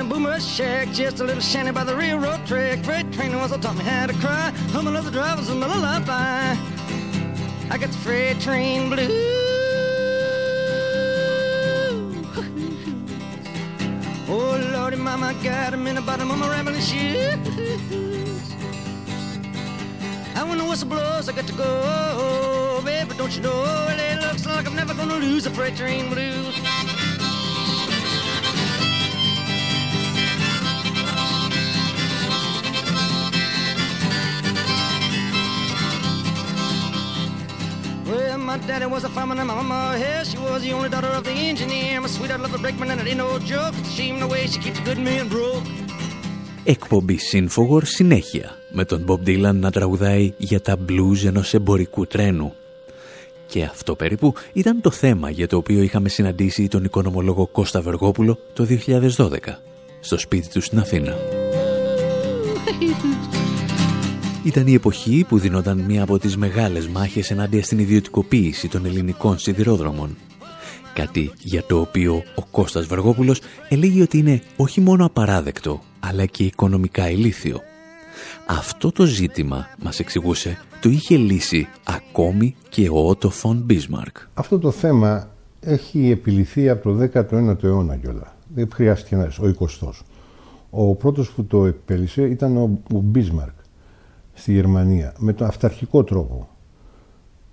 In 0.00 0.06
a 0.06 0.08
boomer 0.08 0.40
shack, 0.40 0.88
just 0.92 1.20
a 1.20 1.24
little 1.24 1.42
shanty 1.42 1.72
by 1.72 1.84
the 1.84 1.94
railroad 1.94 2.46
track. 2.46 2.82
Freight 2.84 3.12
train 3.12 3.36
was 3.36 3.50
taught 3.58 3.76
me 3.76 3.84
how 3.84 4.06
to 4.06 4.14
cry. 4.14 4.50
Humming 4.72 4.96
of 4.96 5.04
the 5.04 5.10
drivers 5.10 5.50
a 5.50 5.54
lullaby. 5.54 6.56
I 7.70 7.78
got 7.78 7.90
the 7.90 7.98
freight 7.98 8.40
train 8.40 8.88
blues. 8.88 9.10
Oh 14.32 14.56
Lordy, 14.72 14.96
mama, 14.96 15.34
got 15.42 15.74
him 15.74 15.88
in 15.88 15.96
the 15.96 16.02
bottom 16.02 16.30
of 16.30 16.38
my 16.38 16.48
rambling 16.48 16.80
shoes. 16.80 17.34
And 20.36 20.48
when 20.48 20.58
the 20.58 20.64
whistle 20.64 20.88
blows, 20.88 21.28
I 21.28 21.32
got 21.32 21.48
to 21.48 21.52
go, 21.52 21.64
Oh, 21.66 22.80
baby. 22.84 23.12
Don't 23.18 23.34
you 23.34 23.42
know? 23.42 23.88
It 23.90 24.20
looks 24.22 24.46
like 24.46 24.68
I'm 24.68 24.76
never 24.76 24.94
gonna 24.94 25.16
lose 25.16 25.44
the 25.44 25.50
freight 25.50 25.76
train 25.76 26.08
blues. 26.08 26.54
My 38.50 38.58
daddy 38.70 38.88
was 38.96 39.04
a 39.04 39.12
farmer 39.16 39.36
and 39.42 39.48
my 39.50 39.56
mama, 39.60 39.80
yeah, 40.04 40.22
she 40.28 40.38
was 40.46 40.58
the 40.66 40.72
only 40.76 40.90
daughter 40.94 41.12
of 41.18 41.22
the 41.28 41.34
engineer. 41.50 41.94
My 42.04 42.10
sweetheart 42.14 42.40
loved 42.44 42.54
the 42.56 42.62
brakeman 42.64 42.88
and 42.92 42.98
it 43.02 43.06
ain't 43.10 43.20
no 43.24 43.30
joke. 43.52 43.74
It's 43.80 43.90
a 43.92 43.94
shame 43.96 44.16
the 44.24 44.28
way 44.32 44.42
she 44.52 44.58
keeps 44.64 44.78
a 44.82 44.84
good 44.88 45.00
man 45.08 45.24
broke. 45.34 45.64
Εκπομπή 46.64 47.18
Infowar 47.32 47.82
συνέχεια, 47.82 48.56
με 48.70 48.84
τον 48.84 49.04
Bob 49.08 49.28
Dylan 49.28 49.54
να 49.54 49.70
τραγουδάει 49.70 50.32
για 50.36 50.60
τα 50.60 50.76
blues 50.88 51.24
ενός 51.24 51.54
εμπορικού 51.54 52.06
τρένου. 52.06 52.54
Και 53.46 53.62
αυτό 53.62 53.94
περίπου 53.94 54.34
ήταν 54.52 54.80
το 54.80 54.90
θέμα 54.90 55.30
για 55.30 55.48
το 55.48 55.56
οποίο 55.56 55.82
είχαμε 55.82 56.08
συναντήσει 56.08 56.68
τον 56.68 56.84
οικονομολόγο 56.84 57.46
Κώστα 57.46 57.80
Βεργόπουλο 57.80 58.38
το 58.52 58.66
2012, 59.16 59.28
στο 60.00 60.18
σπίτι 60.18 60.48
του 60.48 60.60
στην 60.60 60.78
Αθήνα. 60.78 61.14
Ήταν 64.44 64.66
η 64.66 64.74
εποχή 64.74 65.24
που 65.28 65.38
δινόταν 65.38 65.78
μία 65.78 66.02
από 66.02 66.18
τις 66.18 66.36
μεγάλες 66.36 66.88
μάχες 66.88 67.30
ενάντια 67.30 67.62
στην 67.62 67.78
ιδιωτικοποίηση 67.78 68.68
των 68.68 68.86
ελληνικών 68.86 69.38
σιδηρόδρομων. 69.38 70.16
Κάτι 70.94 71.30
για 71.38 71.64
το 71.64 71.80
οποίο 71.80 72.22
ο 72.34 72.42
Κώστας 72.50 72.86
Βεργόπουλος 72.86 73.40
έλεγε 73.68 74.02
ότι 74.02 74.18
είναι 74.18 74.42
όχι 74.56 74.80
μόνο 74.80 75.04
απαράδεκτο, 75.04 75.80
αλλά 76.00 76.26
και 76.26 76.44
οικονομικά 76.44 77.10
ηλίθιο. 77.10 77.60
Αυτό 78.46 78.92
το 78.92 79.04
ζήτημα, 79.04 79.66
μας 79.82 79.98
εξηγούσε, 79.98 80.58
το 80.80 80.88
είχε 80.88 81.16
λύσει 81.16 81.68
ακόμη 81.84 82.54
και 82.68 82.88
ο 82.88 83.08
Ότο 83.08 83.30
Φον 83.30 83.62
Μπίσμαρκ. 83.64 84.16
Αυτό 84.34 84.58
το 84.58 84.70
θέμα 84.70 85.30
έχει 85.60 86.10
επιληθεί 86.10 86.68
από 86.68 86.92
το 86.92 87.08
19ο 87.14 87.64
αιώνα 87.64 87.96
κιόλα. 87.96 88.36
Δεν 88.54 88.68
χρειάστηκε 88.72 89.16
να 89.16 89.24
ο 89.24 89.54
20ος. 89.58 90.00
Ο 90.70 90.94
πρώτος 90.94 91.30
που 91.30 91.44
το 91.44 91.66
επέλυσε 91.66 92.22
ήταν 92.22 92.56
ο 92.56 93.00
Μπίσμαρκ 93.00 93.58
στη 94.40 94.52
Γερμανία 94.52 95.14
με 95.18 95.32
τον 95.32 95.46
αυταρχικό 95.46 96.04
τρόπο. 96.04 96.48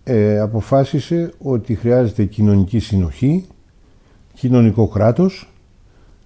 Ε, 0.04 0.40
αποφάσισε 0.40 1.34
ότι 1.38 1.76
χρειάζεται 1.76 2.26
κοινωνική 2.26 2.80
συνοχή, 2.80 3.46
κοινωνικό 4.34 4.88
κράτος 4.88 5.50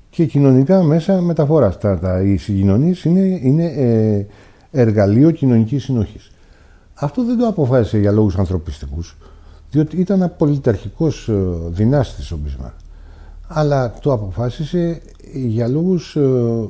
και 0.09 0.25
κοινωνικά 0.25 0.83
μέσα 0.83 1.21
μεταφοράς. 1.21 1.77
Τα, 1.77 1.99
τα, 1.99 2.21
οι 2.21 2.37
συγκοινωνίες 2.37 3.03
είναι, 3.03 3.19
είναι 3.19 3.65
ε, 3.65 4.25
εργαλείο 4.71 5.31
κοινωνικής 5.31 5.83
συνοχής. 5.83 6.31
Αυτό 6.93 7.25
δεν 7.25 7.37
το 7.37 7.47
αποφάσισε 7.47 7.97
για 7.97 8.11
λόγους 8.11 8.37
ανθρωπιστικούς, 8.37 9.17
διότι 9.71 9.97
ήταν 9.97 10.23
απολυταρχικός 10.23 11.29
ε, 11.29 11.33
δυνάστης 11.69 12.31
ο 12.31 12.37
Μπισμάρ. 12.37 12.71
Αλλά 13.47 13.93
το 14.01 14.13
αποφάσισε 14.13 15.01
για 15.33 15.67
λόγους 15.67 16.15
ε, 16.15 16.69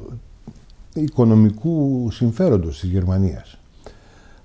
οικονομικού 0.94 2.08
συμφέροντος 2.12 2.80
της 2.80 2.90
Γερμανίας. 2.90 3.61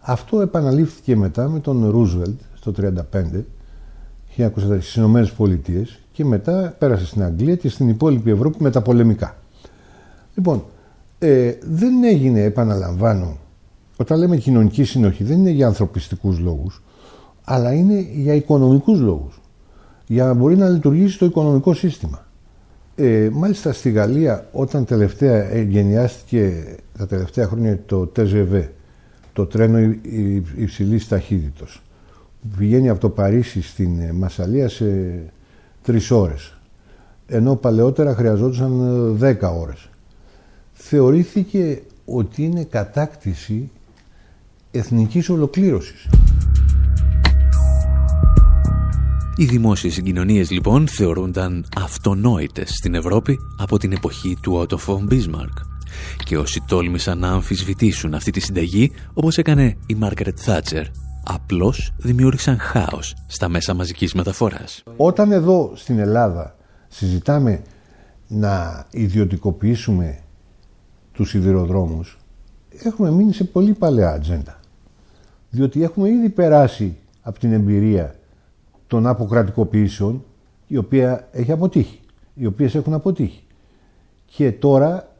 Αυτό 0.08 0.40
επαναλήφθηκε 0.40 1.16
μετά 1.16 1.48
με 1.48 1.60
τον 1.60 1.90
Ρούσβελτ 1.90 2.40
στο 2.54 2.72
1935 3.12 3.42
στις 4.56 4.94
Ηνωμένες 4.94 5.32
Πολιτείες 5.32 6.00
και 6.12 6.24
μετά 6.24 6.74
πέρασε 6.78 7.06
στην 7.06 7.22
Αγγλία 7.22 7.56
και 7.56 7.68
στην 7.68 7.88
υπόλοιπη 7.88 8.30
Ευρώπη 8.30 8.56
με 8.62 8.70
τα 8.70 8.82
πολεμικά. 8.82 9.36
Λοιπόν, 10.34 10.64
ε, 11.18 11.52
δεν 11.62 12.04
έγινε, 12.04 12.42
επαναλαμβάνω, 12.42 13.36
όταν 13.96 14.18
λέμε 14.18 14.36
κοινωνική 14.36 14.84
συνοχή 14.84 15.24
δεν 15.24 15.38
είναι 15.38 15.50
για 15.50 15.66
ανθρωπιστικούς 15.66 16.38
λόγους, 16.38 16.82
αλλά 17.44 17.72
είναι 17.72 18.06
για 18.12 18.34
οικονομικούς 18.34 19.00
λόγους. 19.00 19.40
Για 20.06 20.24
να 20.24 20.34
μπορεί 20.34 20.56
να 20.56 20.68
λειτουργήσει 20.68 21.18
το 21.18 21.24
οικονομικό 21.26 21.74
σύστημα. 21.74 22.26
Ε, 22.96 23.28
μάλιστα 23.32 23.72
στη 23.72 23.90
Γαλλία 23.90 24.48
όταν 24.52 24.84
τελευταία 24.84 25.50
εγγενιάστηκε 25.50 26.76
τα 26.98 27.06
τελευταία 27.06 27.46
χρόνια 27.46 27.78
το 27.86 28.12
TGV 28.16 28.64
το 29.36 29.46
τρένο 29.46 29.78
υψηλής 30.56 31.08
ταχύτητος 31.08 31.82
που 32.42 32.56
πηγαίνει 32.58 32.88
από 32.88 33.00
το 33.00 33.08
Παρίσι 33.08 33.62
στην 33.62 34.00
ε, 34.00 34.12
Μασαλία 34.12 34.68
σε 34.68 34.86
τρεις 35.82 36.10
ώρες 36.10 36.56
ενώ 37.26 37.56
παλαιότερα 37.56 38.14
χρειαζόντουσαν 38.14 38.80
ε, 38.80 39.16
δέκα 39.16 39.50
ώρες. 39.50 39.88
Θεωρήθηκε 40.72 41.82
ότι 42.04 42.42
είναι 42.42 42.64
κατάκτηση 42.64 43.70
εθνικής 44.70 45.28
ολοκλήρωσης. 45.28 46.08
Οι 49.36 49.44
δημόσιες 49.44 49.94
συγκοινωνίες 49.94 50.50
λοιπόν 50.50 50.88
θεωρούνταν 50.88 51.66
αυτονόητες 51.76 52.70
στην 52.70 52.94
Ευρώπη 52.94 53.38
από 53.58 53.78
την 53.78 53.92
εποχή 53.92 54.36
του 54.42 54.66
Otto 54.68 54.76
von 54.76 55.12
Bismarck 55.12 55.75
και 56.24 56.38
όσοι 56.38 56.62
τόλμησαν 56.66 57.18
να 57.18 57.28
αμφισβητήσουν 57.28 58.14
αυτή 58.14 58.30
τη 58.30 58.40
συνταγή, 58.40 58.92
όπως 59.14 59.38
έκανε 59.38 59.76
η 59.86 59.94
Μάρκρετ 59.94 60.38
Θάτσερ, 60.40 60.86
απλώς 61.24 61.92
δημιούργησαν 61.96 62.58
χάος 62.58 63.14
στα 63.26 63.48
μέσα 63.48 63.74
μαζικής 63.74 64.14
μεταφοράς. 64.14 64.82
Όταν 64.96 65.32
εδώ 65.32 65.72
στην 65.74 65.98
Ελλάδα 65.98 66.56
συζητάμε 66.88 67.62
να 68.28 68.86
ιδιωτικοποιήσουμε 68.90 70.18
τους 71.12 71.28
σιδηροδρόμους 71.28 72.18
έχουμε 72.84 73.10
μείνει 73.10 73.32
σε 73.32 73.44
πολύ 73.44 73.72
παλαιά 73.72 74.10
ατζέντα. 74.10 74.60
Διότι 75.50 75.82
έχουμε 75.82 76.08
ήδη 76.08 76.28
περάσει 76.28 76.96
από 77.22 77.38
την 77.38 77.52
εμπειρία 77.52 78.14
των 78.86 79.06
αποκρατικοποιήσεων 79.06 80.24
η 80.66 80.76
οποία 80.76 81.28
έχει 81.32 81.52
αποτύχει, 81.52 82.00
οι 82.34 82.46
οποίες 82.46 82.74
έχουν 82.74 82.94
αποτύχει. 82.94 83.42
Και 84.26 84.52
τώρα 84.52 85.15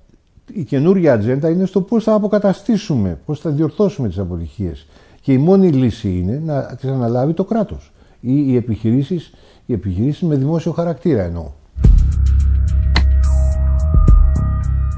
η 0.53 0.64
καινούργια 0.64 1.12
ατζέντα 1.12 1.51
είναι 1.51 1.66
στο 1.66 1.80
πώς 1.80 2.05
θα 2.05 2.14
αποκαταστήσουμε, 2.14 3.18
πώς 3.26 3.40
θα 3.40 3.51
διορθώσουμε 3.51 4.09
τις 4.09 4.18
αποτυχίες. 4.18 4.86
Και 5.20 5.32
η 5.32 5.38
μόνη 5.38 5.68
λύση 5.70 6.09
είναι 6.09 6.42
να 6.44 6.76
τις 6.76 6.90
αναλάβει 6.90 7.32
το 7.32 7.44
κράτος 7.44 7.92
ή 8.20 8.44
οι 8.47 8.57
επιχειρήσεις, 8.57 9.32
οι 9.66 9.72
επιχειρήσεις 9.72 10.22
με 10.22 10.36
δημόσιο 10.36 10.72
χαρακτήρα 10.72 11.22
εννοώ. 11.22 11.53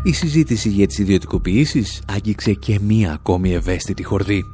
Η 0.02 0.12
συζήτηση 0.12 0.68
για 0.68 0.86
τις 0.86 0.98
ιδιωτικοποιήσεις 0.98 2.02
άγγιξε 2.14 2.52
και 2.52 2.78
μία 2.82 3.12
ακόμη 3.12 3.52
ευαίσθητη 3.52 4.02
χορδή. 4.02 4.44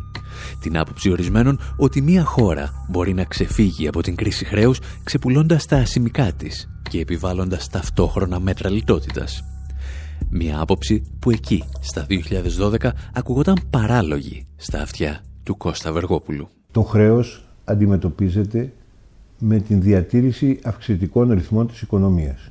Την 0.61 0.79
άποψη 0.79 1.11
ορισμένων 1.11 1.59
ότι 1.77 2.03
μία 2.03 2.25
χώρα 2.25 2.87
μπορεί 2.91 3.15
να 3.15 3.25
ξεφύγει 3.25 3.89
από 3.89 4.03
την 4.03 4.15
κρίση 4.15 4.45
χρέους 4.45 4.81
ξεπουλώντας 5.05 5.67
τα 5.67 5.77
ασημικά 5.77 6.33
της 6.33 6.69
και 6.91 7.01
επιβάλλοντας 7.01 7.69
ταυτόχρονα 7.69 8.41
μέτρα 8.41 8.71
λιτότητας. 8.71 9.54
Μία 10.37 10.61
άποψη 10.61 11.03
που 11.19 11.31
εκεί, 11.31 11.65
στα 11.81 12.07
2012, 12.81 12.91
ακουγόταν 13.15 13.57
παράλογη 13.71 14.47
στα 14.57 14.81
αυτιά 14.81 15.21
του 15.43 15.57
Κώστα 15.57 15.93
Βεργόπουλου. 15.93 16.49
Το 16.71 16.83
χρέος 16.83 17.45
αντιμετωπίζεται 17.65 18.73
με 19.39 19.61
την 19.61 19.83
διατήρηση 19.83 20.59
αυξητικών 20.65 21.33
ρυθμών 21.33 21.67
της 21.67 21.83
οικονομίας. 21.83 22.51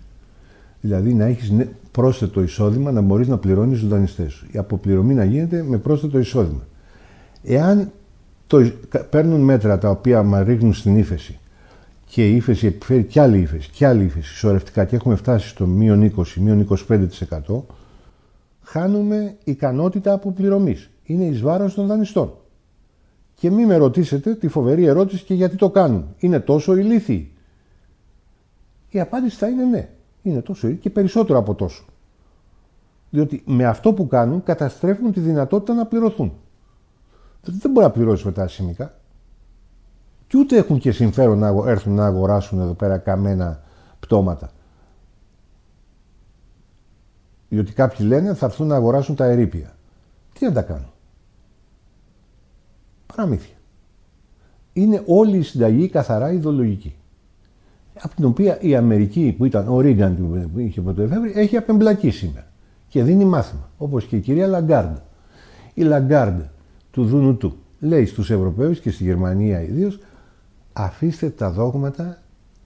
Δηλαδή 0.82 1.14
να 1.14 1.26
έχεις 1.26 1.54
πρόσθετο 1.92 2.42
εισόδημα 2.44 2.92
να 2.92 3.02
μπορείς 3.02 3.28
να 3.28 3.38
πληρώνεις 3.38 3.80
τους 3.80 3.88
δανειστές 3.88 4.34
σου. 4.34 4.48
Η 4.52 4.58
αποπληρωμή 4.58 5.14
να 5.14 5.24
γίνεται 5.24 5.64
με 5.64 5.78
πρόσθετο 5.78 6.20
εισόδημα. 6.20 6.68
Εάν 7.44 7.92
το, 8.48 8.72
παίρνουν 9.10 9.42
μέτρα 9.42 9.78
τα 9.78 9.90
οποία 9.90 10.24
μα 10.24 10.44
ρίχνουν 10.44 10.74
στην 10.74 10.98
ύφεση 10.98 11.40
και 12.14 12.30
η 12.30 12.36
ύφεση 12.36 12.68
επιφέρει 12.68 13.04
κι 13.04 13.20
άλλη 13.20 13.40
ύφεση, 13.40 13.70
κι 13.70 13.86
άλλη 13.86 14.04
ύφεση, 14.04 14.36
σωρευτικά 14.36 14.86
και 14.86 14.96
έχουμε 14.96 15.16
φτάσει 15.16 15.48
στο 15.48 15.66
μείον 15.66 16.14
20, 16.16 16.26
μείον 16.34 16.68
25%, 16.88 17.64
χάνουμε 18.62 19.38
ικανότητα 19.44 20.14
αποπληρωμής. 20.14 20.90
Είναι 21.04 21.26
εις 21.26 21.42
βάρος 21.42 21.74
των 21.74 21.88
δανειστών. 21.88 22.34
Και 23.34 23.52
μην 23.52 23.68
με 23.68 23.76
ρωτήσετε 23.76 24.36
τη 24.36 24.48
φοβερή 24.48 24.86
ερώτηση 24.86 25.24
και 25.24 25.34
γιατί 25.34 25.56
το 25.56 25.70
κάνουν. 25.70 26.16
Είναι 26.18 26.40
τόσο 26.40 26.76
ηλίθιοι. 26.76 27.32
Η 28.90 29.00
απάντηση 29.00 29.38
θα 29.38 29.48
είναι 29.48 29.64
ναι. 29.64 29.90
Είναι 30.22 30.42
τόσο 30.42 30.72
και 30.72 30.90
περισσότερο 30.90 31.40
από 31.40 31.56
τόσο. 31.56 31.86
Διότι 33.10 33.44
με 33.46 33.66
αυτό 33.66 33.94
που 33.94 34.08
κάνουν 34.08 34.44
καταστρέφουν 34.44 35.12
τη 35.12 35.20
δυνατότητα 35.20 35.74
να 35.74 35.86
πληρωθούν. 35.86 36.34
Δεν 37.42 37.72
μπορεί 37.72 37.86
να 37.86 37.92
πληρώσεις 37.92 38.26
μετά 38.26 38.48
σημικά. 38.48 38.98
Και 40.34 40.40
ούτε 40.40 40.58
έχουν 40.58 40.80
και 40.80 40.92
συμφέρον 40.92 41.38
να 41.38 41.48
έρθουν 41.66 41.94
να 41.94 42.06
αγοράσουν 42.06 42.60
εδώ 42.60 42.74
πέρα 42.74 42.98
καμένα 42.98 43.62
πτώματα. 44.00 44.52
Διότι 47.50 47.74
κάποιοι 47.74 48.06
λένε 48.10 48.34
θα 48.34 48.46
έρθουν 48.46 48.68
να 48.68 48.76
αγοράσουν 48.76 49.16
τα 49.16 49.26
ερήπια. 49.26 49.76
Τι 50.34 50.46
να 50.46 50.52
τα 50.52 50.62
κάνουν; 50.62 50.92
Παραμύθια. 53.16 53.56
Είναι 54.74 55.04
όλη 55.06 55.38
η 55.38 55.42
συνταγή 55.42 55.88
καθαρά 55.88 56.32
ιδεολογική 56.32 56.96
από 58.02 58.16
την 58.16 58.26
οποία 58.26 58.62
η 58.62 58.76
Αμερική 58.76 59.36
που 59.38 59.46
ήταν 59.46 59.68
ο 59.68 59.80
Ρίγκαν 59.80 60.50
που 60.54 60.60
είχε 60.60 60.82
πρωτοεφεύρει 60.82 61.32
έχει 61.36 61.58
απεμπλακεί 61.58 62.10
σήμερα 62.10 62.48
και 62.88 63.04
δίνει 63.04 63.26
μάθημα 63.26 63.70
όπως 63.78 64.06
και 64.06 64.16
η 64.16 64.20
κυρία 64.20 64.48
Λαγκάρντ. 64.48 64.98
Η 65.74 65.82
Λαγκάρντ 65.82 66.42
του 66.92 67.06
Δου 67.06 67.22
Νου 67.22 67.38
Του 67.38 67.58
λέει 67.80 68.06
στους 68.06 68.32
Ευρωπαίους 68.32 68.80
και 68.80 68.92
στη 68.92 69.04
Γερμανία 69.04 69.62
ιδίως 69.62 70.00
αφήστε 70.74 71.30
τα 71.30 71.52
δόγματα 71.52 72.18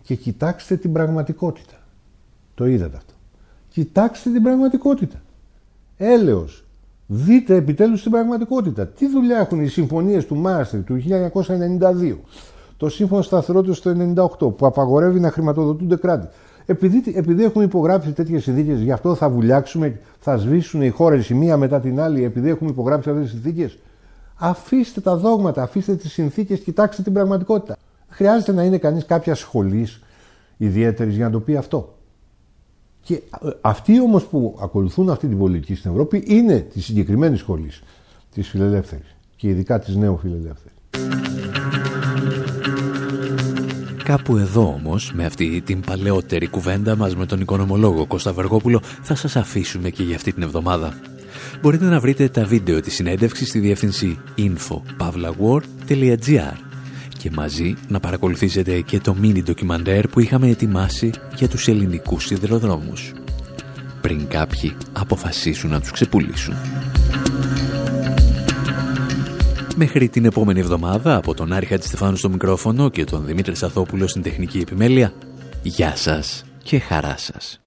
και 0.04 0.16
κοιτάξτε 0.16 0.76
την 0.76 0.94
πραγματικότητα. 0.94 1.76
Το 2.56 2.66
είδατε 2.66 2.98
αυτό. 2.98 3.14
Κοιτάξτε 3.70 4.30
την 4.30 4.44
πραγματικότητα. 4.44 5.22
Έλεος. 5.98 6.66
Δείτε 7.08 7.56
επιτέλους 7.56 8.02
την 8.02 8.12
πραγματικότητα. 8.12 8.88
Τι 8.88 9.08
δουλειά 9.10 9.38
έχουν 9.38 9.62
οι 9.62 9.68
συμφωνίες 9.68 10.26
του 10.26 10.36
Μάστρη 10.36 10.82
του 10.82 10.96
1992 10.96 12.18
το 12.78 12.90
Σύμφωνο 12.90 13.22
Σταθερότητας 13.22 13.80
του 13.80 14.14
1998 14.16 14.56
που 14.58 14.66
απαγορεύει 14.66 15.20
να 15.20 15.32
χρηματοδοτούνται 15.32 15.96
κράτη. 15.96 16.28
Επειδή, 16.66 17.04
επειδή 17.16 17.44
έχουμε 17.44 17.64
υπογράψει 17.64 18.12
τέτοιες 18.12 18.44
συνθήκες, 18.44 18.80
γι' 18.82 18.92
αυτό 18.92 19.16
θα 19.16 19.30
βουλιάξουμε, 19.30 20.00
θα 20.20 20.38
σβήσουν 20.38 20.82
οι 20.82 20.90
χώρες 20.90 21.30
η 21.30 21.34
μία 21.34 21.58
μετά 21.58 21.80
την 21.80 22.00
άλλη, 22.00 22.24
επειδή 22.24 22.50
έχουμε 22.50 22.70
υπογράψει 22.70 23.10
αυτές 23.10 23.24
τις 23.24 23.34
συνθήκες. 23.34 23.78
Αφήστε 24.36 25.02
τα 25.02 25.16
δόγματα, 25.16 25.62
αφήστε 25.62 25.96
τις 25.96 26.12
συνθήκες, 26.12 26.60
κοιτάξτε 26.60 27.02
την 27.02 27.14
πραγματικότητα. 27.14 27.78
Χρειάζεται 28.18 28.52
να 28.52 28.64
είναι 28.64 28.78
κανείς 28.78 29.06
κάποια 29.06 29.36
σχολής 29.36 30.00
ιδιαίτερης 30.58 31.16
για 31.16 31.26
να 31.26 31.32
το 31.32 31.40
πει 31.40 31.56
αυτό. 31.56 31.98
Και 33.02 33.14
ε, 33.14 33.20
αυτοί 33.62 34.02
όμως 34.02 34.26
που 34.26 34.58
ακολουθούν 34.62 35.10
αυτή 35.10 35.28
την 35.28 35.38
πολιτική 35.38 35.76
στην 35.76 35.92
Ευρώπη 35.92 36.24
είναι 36.28 36.60
της 36.60 36.86
συγκεκριμένης 36.86 37.40
σχολής 37.40 37.84
της 38.34 38.48
φιλελεύθερης 38.48 39.16
και 39.36 39.48
ειδικά 39.48 39.80
της 39.80 39.96
νέου 39.96 40.18
φιλελεύθερη. 40.18 40.74
Κάπου 44.04 44.38
εδώ 44.38 44.62
όμως, 44.62 45.14
με 45.14 45.26
αυτή 45.26 45.62
την 45.62 45.82
παλαιότερη 45.82 46.48
κουβέντα 46.48 46.96
μας 46.96 47.16
με 47.16 47.26
τον 47.26 47.42
οικονομολόγο 47.42 48.08
Κώστα 48.08 48.34
Βεργόπουλο, 48.34 48.82
θα 49.02 49.16
σας 49.16 49.36
αφήσουμε 49.36 49.90
και 49.90 50.04
για 50.04 50.16
αυτή 50.16 50.34
την 50.34 50.44
εβδομάδα. 50.44 50.94
Μπορείτε 51.62 51.86
να 51.86 52.00
βρείτε 52.00 52.30
τα 52.30 52.46
βίντεο 52.46 52.80
της 52.80 52.94
συνέντευξης 52.94 53.48
στη 53.48 53.60
διεύθυνση 53.60 54.20
info.pavlawar.gr 54.38 56.67
και 57.28 57.34
μαζί 57.36 57.74
να 57.88 58.00
παρακολουθήσετε 58.00 58.82
και 58.82 59.00
το 59.00 59.16
mini 59.22 59.44
ντοκιμαντέρ 59.44 60.08
που 60.08 60.20
είχαμε 60.20 60.48
ετοιμάσει 60.48 61.12
για 61.36 61.48
τους 61.48 61.68
ελληνικούς 61.68 62.26
σιδηροδρόμους. 62.26 63.14
Πριν 64.02 64.28
κάποιοι 64.28 64.76
αποφασίσουν 64.94 65.70
να 65.70 65.80
τους 65.80 65.92
ξεπουλήσουν. 65.92 66.56
Μέχρι 69.76 70.10
την 70.10 70.26
επόμενη 70.26 70.60
εβδομάδα 70.60 71.16
από 71.16 71.34
τον 71.34 71.54
Άρη 71.54 71.66
Χατζηστεφάνου 71.66 72.16
στο 72.16 72.30
μικρόφωνο 72.30 72.90
και 72.90 73.04
τον 73.04 73.26
Δημήτρη 73.26 73.56
Σαθόπουλο 73.56 74.08
στην 74.08 74.22
τεχνική 74.22 74.60
επιμέλεια. 74.60 75.14
Γεια 75.62 75.96
σας 75.96 76.46
και 76.64 76.80
χαρά 76.80 77.18
σας. 77.18 77.60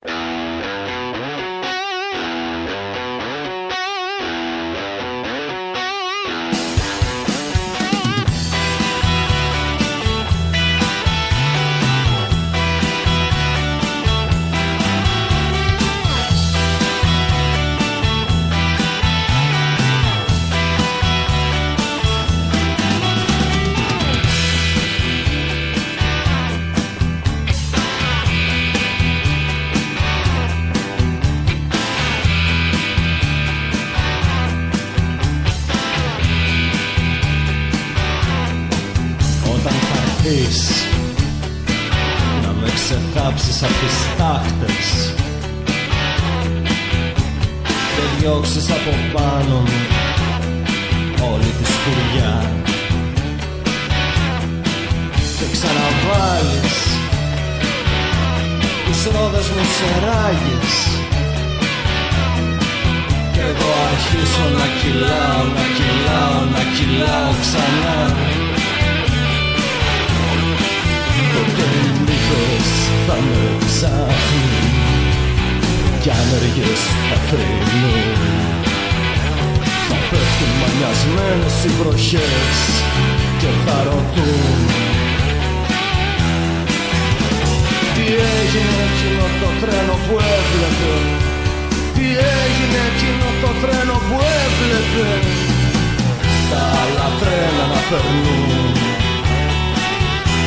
Περνούν 97.91 98.73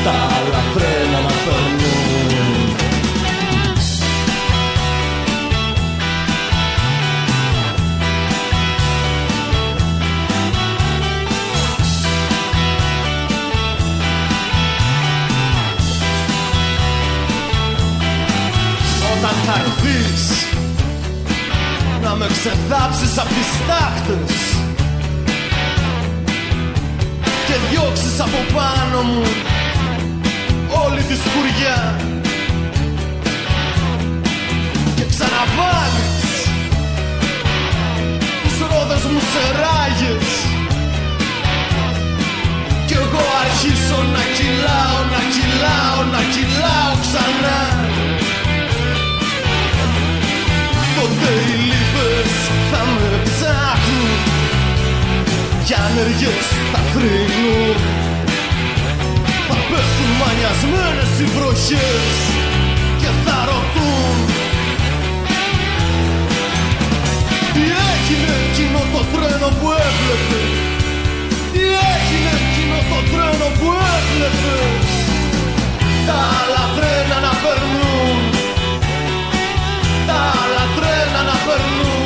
Τα 0.03 0.11
άλλα 0.11 0.63
τρένα 0.73 1.19
να 1.19 1.33
περνούν 1.45 2.75
Όταν 19.13 19.35
θα 19.45 19.61
έρθεις 19.61 20.45
Να 22.03 22.15
με 22.15 22.27
ξεδάψεις 22.27 23.17
απ' 23.17 23.27
τις 23.27 23.67
τάχτες 23.67 24.72
διώξεις 28.13 28.19
από 28.19 28.57
πάνω 28.57 29.01
μου 29.01 29.23
Όλη 30.85 31.01
τη 31.01 31.15
σκουριά. 31.15 31.95
Και 34.95 35.05
ξαναβάλεις 35.11 36.35
Τις 38.43 38.55
ρόδες 38.69 39.03
μου 39.11 39.21
σε 39.31 39.43
ράγες 39.61 40.29
Κι 42.87 42.93
εγώ 42.93 43.23
αρχίσω 43.43 43.99
να 44.15 44.23
κυλάω, 44.37 44.99
να 45.13 45.21
κυλάω, 45.33 45.99
να 46.13 46.21
κυλάω 46.33 46.93
ξανά. 47.03 47.61
Ποτέ 50.97 51.33
οι 51.47 51.57
λύπες 51.69 52.31
θα 52.71 52.81
με 52.93 53.09
ψάχνουν 53.25 54.11
Κι 55.65 55.73
άνεργες 55.85 56.47
θα 56.71 56.79
θρυνούν 56.93 57.93
Θα 57.99 58.02
Πέφτουν 59.73 60.11
μανιασμένες 60.21 61.11
οι 61.19 61.25
βροχές 61.35 62.15
και 63.01 63.09
θα 63.25 63.37
ρωτούν 63.49 64.15
Τι 67.53 67.63
έγινε 67.89 68.31
εκείνο 68.45 68.79
το 68.93 69.01
τρένο 69.13 69.49
που 69.59 69.67
έβλεπες; 69.87 70.53
Τι 71.53 71.63
έγινε 71.93 72.31
εκείνο 72.43 72.77
το 72.91 72.99
τρένο 73.11 73.47
που 73.59 73.67
έβλεπες; 73.95 74.85
Τα 76.07 76.19
άλλα 76.39 76.63
τρένα 76.75 77.17
να 77.25 77.33
περνούν. 77.43 78.17
Τα 80.07 80.19
άλλα 80.41 80.63
τρένα 80.77 81.21
να 81.29 81.35
περνούν. 81.45 82.02